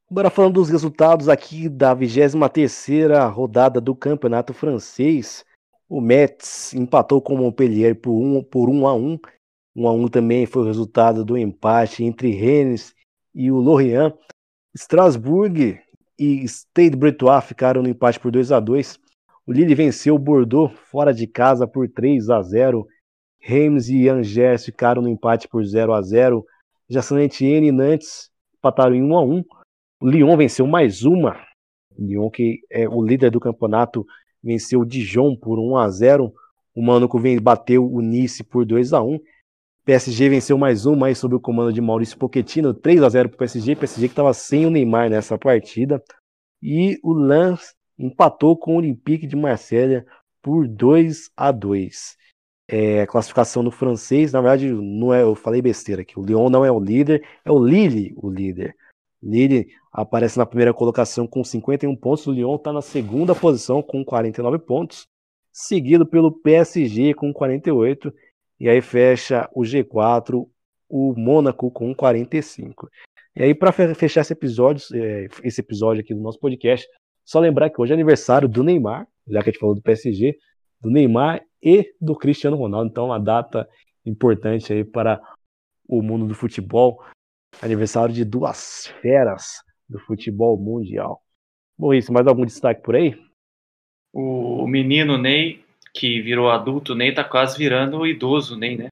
Agora 0.10 0.30
falando 0.30 0.54
dos 0.54 0.70
resultados 0.70 1.28
aqui 1.28 1.68
da 1.68 1.94
23ª 1.94 3.30
rodada 3.30 3.82
do 3.82 3.94
campeonato 3.94 4.54
francês. 4.54 5.46
O 5.90 6.02
Metz 6.02 6.74
empatou 6.74 7.22
com 7.22 7.36
o 7.36 7.38
Montpellier 7.38 7.96
por 7.96 8.12
1 8.12 8.38
um, 8.38 8.44
por 8.44 8.70
um 8.70 8.86
a 8.86 8.94
1. 8.94 9.18
1 9.76 9.88
a 9.88 9.94
1 9.94 10.08
também 10.10 10.46
foi 10.46 10.64
o 10.64 10.66
resultado 10.66 11.24
do 11.24 11.38
empate 11.38 12.04
entre 12.04 12.32
Rennes 12.32 12.94
e 13.34 13.50
o 13.50 13.56
Lorient. 13.56 14.14
Strasbourg 14.76 15.80
e 16.20 16.44
Stade 16.46 16.98
Bretois 16.98 17.46
ficaram 17.46 17.82
no 17.82 17.88
empate 17.88 18.20
por 18.20 18.32
2 18.32 18.52
a 18.52 18.60
2. 18.60 19.00
O 19.46 19.54
Lille 19.54 19.74
venceu 19.74 20.16
o 20.16 20.20
Bordeaux 20.20 20.78
fora 20.92 21.14
de 21.14 21.26
casa 21.26 21.66
por 21.66 21.88
3 21.88 22.30
a 22.30 22.42
0. 22.42 22.86
Reims 23.40 23.88
e 23.88 24.10
Angers 24.10 24.66
ficaram 24.66 25.02
no 25.02 25.08
empate 25.08 25.48
por 25.48 25.64
0 25.64 25.94
a 25.94 26.02
0. 26.02 26.46
Já 26.90 27.02
Saint 27.02 27.32
Etienne 27.32 27.68
e 27.68 27.72
Nantes 27.72 28.30
empataram 28.58 28.94
em 28.94 29.02
1 29.02 29.16
a 29.16 29.24
1. 29.24 29.44
O 30.02 30.10
Lyon 30.10 30.36
venceu 30.36 30.68
mais 30.68 31.04
uma 31.04 31.48
Lyon 31.98 32.30
que 32.30 32.60
é 32.70 32.88
o 32.88 33.02
líder 33.02 33.32
do 33.32 33.40
campeonato 33.40 34.06
venceu 34.48 34.80
o 34.80 34.86
Dijon 34.86 35.36
por 35.36 35.60
1 35.60 35.78
a 35.78 35.90
0. 35.90 36.34
O 36.74 36.82
Mônaco 36.82 37.20
bateu 37.42 37.86
o 37.86 38.02
Nice 38.02 38.44
por 38.44 38.66
2 38.66 38.94
a 38.94 39.04
1. 39.04 39.20
PSG 39.86 40.30
venceu 40.30 40.58
mais 40.58 40.86
um, 40.86 40.96
mais 40.96 41.18
sob 41.18 41.36
o 41.36 41.40
comando 41.40 41.72
de 41.72 41.82
Maurício 41.82 42.18
Pochettino, 42.18 42.74
3 42.74 43.04
a 43.04 43.10
0 43.10 43.30
para 43.30 43.36
o 43.36 43.40
PSG. 43.40 43.76
PSG 43.76 44.08
que 44.08 44.14
estava 44.14 44.34
sem 44.34 44.66
o 44.66 44.70
Neymar 44.70 45.10
nessa 45.10 45.38
partida. 45.38 46.02
E 46.62 46.98
o 47.04 47.14
Lens 47.14 47.76
empatou 47.98 48.58
com 48.58 48.74
o 48.74 48.78
Olympique 48.78 49.28
de 49.28 49.36
Marselha 49.36 50.06
por 50.42 50.68
2 50.68 51.30
a 51.36 51.52
2. 51.52 52.18
É, 52.70 53.06
classificação 53.06 53.64
no 53.64 53.72
francês, 53.72 54.34
na 54.34 54.42
verdade, 54.42 54.70
não 54.70 55.14
é, 55.14 55.24
eu 55.24 55.36
falei 55.36 55.62
besteira 55.62 56.02
aqui. 56.02 56.20
O 56.20 56.24
Lyon 56.24 56.50
não 56.50 56.66
é 56.66 56.72
o 56.72 56.80
líder, 56.80 57.26
é 57.46 57.52
o 57.52 57.64
Lille 57.64 58.14
o 58.18 58.30
líder. 58.30 58.76
Lille 59.22 59.68
aparece 59.98 60.38
na 60.38 60.46
primeira 60.46 60.72
colocação 60.76 61.26
com 61.26 61.44
51 61.44 61.96
pontos, 61.96 62.28
o 62.28 62.32
Lyon 62.32 62.56
está 62.56 62.72
na 62.72 62.84
segunda 62.84 63.34
posição 63.34 63.82
com 63.82 64.06
49 64.06 64.60
pontos, 64.60 65.08
seguido 65.52 66.06
pelo 66.06 66.32
PSG 66.32 67.16
com 67.16 67.34
48 67.34 68.14
e 68.60 68.70
aí 68.70 68.80
fecha 68.80 69.50
o 69.56 69.62
G4, 69.62 70.48
o 70.88 71.16
Mônaco 71.18 71.72
com 71.72 71.96
45. 71.96 72.88
E 73.36 73.42
aí, 73.42 73.56
para 73.56 73.72
fechar 73.72 74.22
esse 74.22 74.34
episódio, 74.34 74.86
é, 74.96 75.28
esse 75.44 75.62
episódio 75.62 76.02
aqui 76.02 76.14
do 76.14 76.22
nosso 76.22 76.40
podcast, 76.40 76.88
só 77.26 77.40
lembrar 77.40 77.72
que 77.72 77.82
hoje 77.82 77.92
é 77.92 77.96
aniversário 77.96 78.48
do 78.48 78.64
Neymar, 78.64 79.08
já 79.28 79.42
que 79.42 79.50
a 79.50 79.52
gente 79.52 79.60
falou 79.60 79.76
do 79.76 79.82
PSG, 79.82 80.38
do 80.80 80.92
Neymar 80.92 81.44
e 81.62 81.92
do 82.00 82.16
Cristiano 82.16 82.56
Ronaldo. 82.56 82.92
Então, 82.92 83.08
uma 83.08 83.20
data 83.20 83.68
importante 84.06 84.72
aí 84.72 84.84
para 84.84 85.20
o 85.88 86.04
mundo 86.04 86.28
do 86.28 86.36
futebol. 86.36 87.04
Aniversário 87.62 88.14
de 88.14 88.24
duas 88.24 88.88
feras 89.02 89.66
do 89.90 90.00
futebol 90.00 90.58
mundial. 90.58 91.22
Bom, 91.78 91.94
isso, 91.94 92.12
mais 92.12 92.28
algum 92.28 92.46
destaque 92.46 92.82
por 92.82 92.96
aí? 92.96 93.16
O 94.14 94.66
menino 94.68 95.18
Ney 95.18 95.64
que 95.98 96.22
virou 96.22 96.50
adulto, 96.50 96.94
nem 96.94 97.14
tá 97.14 97.24
quase 97.24 97.58
virando 97.58 98.06
idoso, 98.06 98.56
nem, 98.56 98.78
né? 98.78 98.88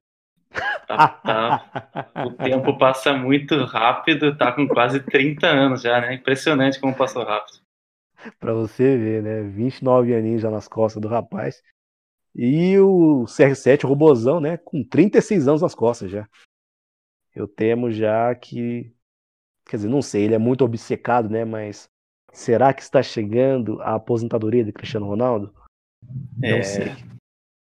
Tá, 0.86 1.08
tá, 1.08 2.12
o 2.26 2.32
tempo 2.32 2.76
passa 2.78 3.12
muito 3.12 3.64
rápido, 3.64 4.36
tá 4.36 4.52
com 4.52 4.66
quase 4.66 5.00
30 5.00 5.46
anos 5.46 5.82
já, 5.82 6.00
né? 6.00 6.14
Impressionante 6.14 6.80
como 6.80 6.96
passou 6.96 7.24
rápido. 7.24 7.60
pra 8.40 8.52
você 8.52 8.96
ver, 8.96 9.22
né? 9.22 9.42
29 9.42 10.14
aninhos 10.14 10.42
já 10.42 10.50
nas 10.50 10.66
costas 10.66 11.00
do 11.00 11.08
rapaz. 11.08 11.62
E 12.34 12.78
o 12.78 13.24
CR7, 13.24 13.84
o 13.84 13.88
robozão, 13.88 14.40
né? 14.40 14.56
Com 14.56 14.84
36 14.84 15.48
anos 15.48 15.62
nas 15.62 15.74
costas 15.74 16.10
já. 16.10 16.28
Eu 17.34 17.46
temo 17.46 17.90
já 17.90 18.34
que. 18.34 18.92
Quer 19.66 19.76
dizer, 19.76 19.88
não 19.88 20.00
sei, 20.00 20.24
ele 20.24 20.34
é 20.34 20.38
muito 20.38 20.64
obcecado, 20.64 21.28
né? 21.28 21.44
Mas 21.44 21.88
será 22.32 22.72
que 22.72 22.82
está 22.82 23.02
chegando 23.02 23.80
a 23.82 23.96
aposentadoria 23.96 24.64
de 24.64 24.72
Cristiano 24.72 25.06
Ronaldo? 25.06 25.52
Não 26.38 26.48
é, 26.48 26.62
sei. 26.62 26.92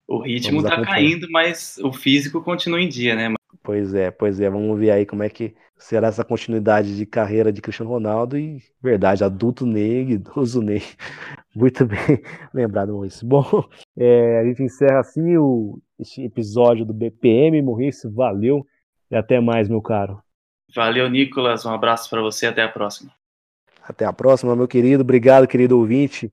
O 0.07 0.19
ritmo 0.19 0.63
tá 0.63 0.83
caindo, 0.83 1.27
mas 1.31 1.79
o 1.79 1.93
físico 1.93 2.43
continua 2.43 2.81
em 2.81 2.89
dia, 2.89 3.15
né? 3.15 3.35
Pois 3.63 3.95
é, 3.95 4.11
pois 4.11 4.41
é. 4.41 4.51
Vamos 4.51 4.79
ver 4.79 4.91
aí 4.91 5.07
como 5.07 5.23
é 5.23 5.29
que 5.29 5.55
será 5.79 6.09
essa 6.09 6.25
continuidade 6.25 6.97
de 6.97 7.07
carreira 7.07 7.53
de 7.53 7.63
Cristiano 7.63 7.91
Ronaldo 7.91 8.37
e, 8.37 8.63
verdade, 8.83 9.25
adulto 9.25 9.65
Ney, 9.65 10.11
idoso 10.13 10.61
Ney. 10.61 10.83
Muito 11.55 11.87
bem 11.87 11.99
lembrado, 12.53 12.93
Maurício. 12.93 13.27
Bom, 13.27 13.45
é, 13.97 14.41
a 14.41 14.45
gente 14.45 14.63
encerra 14.63 15.01
assim 15.01 15.37
o 15.37 15.79
este 15.99 16.23
episódio 16.23 16.85
do 16.85 16.93
BPM. 16.93 17.63
Maurício, 17.63 18.11
valeu 18.11 18.67
e 19.11 19.17
até 19.17 19.41
mais, 19.41 19.69
meu 19.69 19.81
caro. 19.81 20.24
Valeu, 20.75 21.09
Nicolas. 21.09 21.65
Um 21.65 21.73
abraço 21.73 22.09
para 22.11 22.21
você. 22.21 22.47
Até 22.47 22.63
a 22.63 22.69
próxima. 22.69 23.13
Até 23.83 24.05
a 24.05 24.13
próxima, 24.13 24.57
meu 24.57 24.67
querido. 24.67 25.03
Obrigado, 25.03 25.47
querido 25.47 25.79
ouvinte 25.79 26.33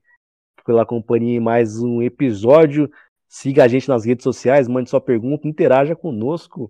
pela 0.63 0.85
companhia 0.85 1.37
em 1.37 1.39
mais 1.39 1.81
um 1.81 2.01
episódio. 2.01 2.89
Siga 3.27 3.63
a 3.63 3.67
gente 3.67 3.87
nas 3.87 4.05
redes 4.05 4.23
sociais, 4.23 4.67
mande 4.67 4.89
sua 4.89 5.01
pergunta, 5.01 5.47
interaja 5.47 5.95
conosco 5.95 6.69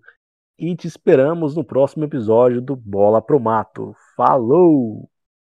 e 0.58 0.76
te 0.76 0.88
esperamos 0.88 1.56
no 1.56 1.64
próximo 1.64 2.04
episódio 2.04 2.62
do 2.62 2.76
Bola 2.76 3.22
Pro 3.22 3.40
Mato. 3.40 3.96
Falou! 4.16 5.11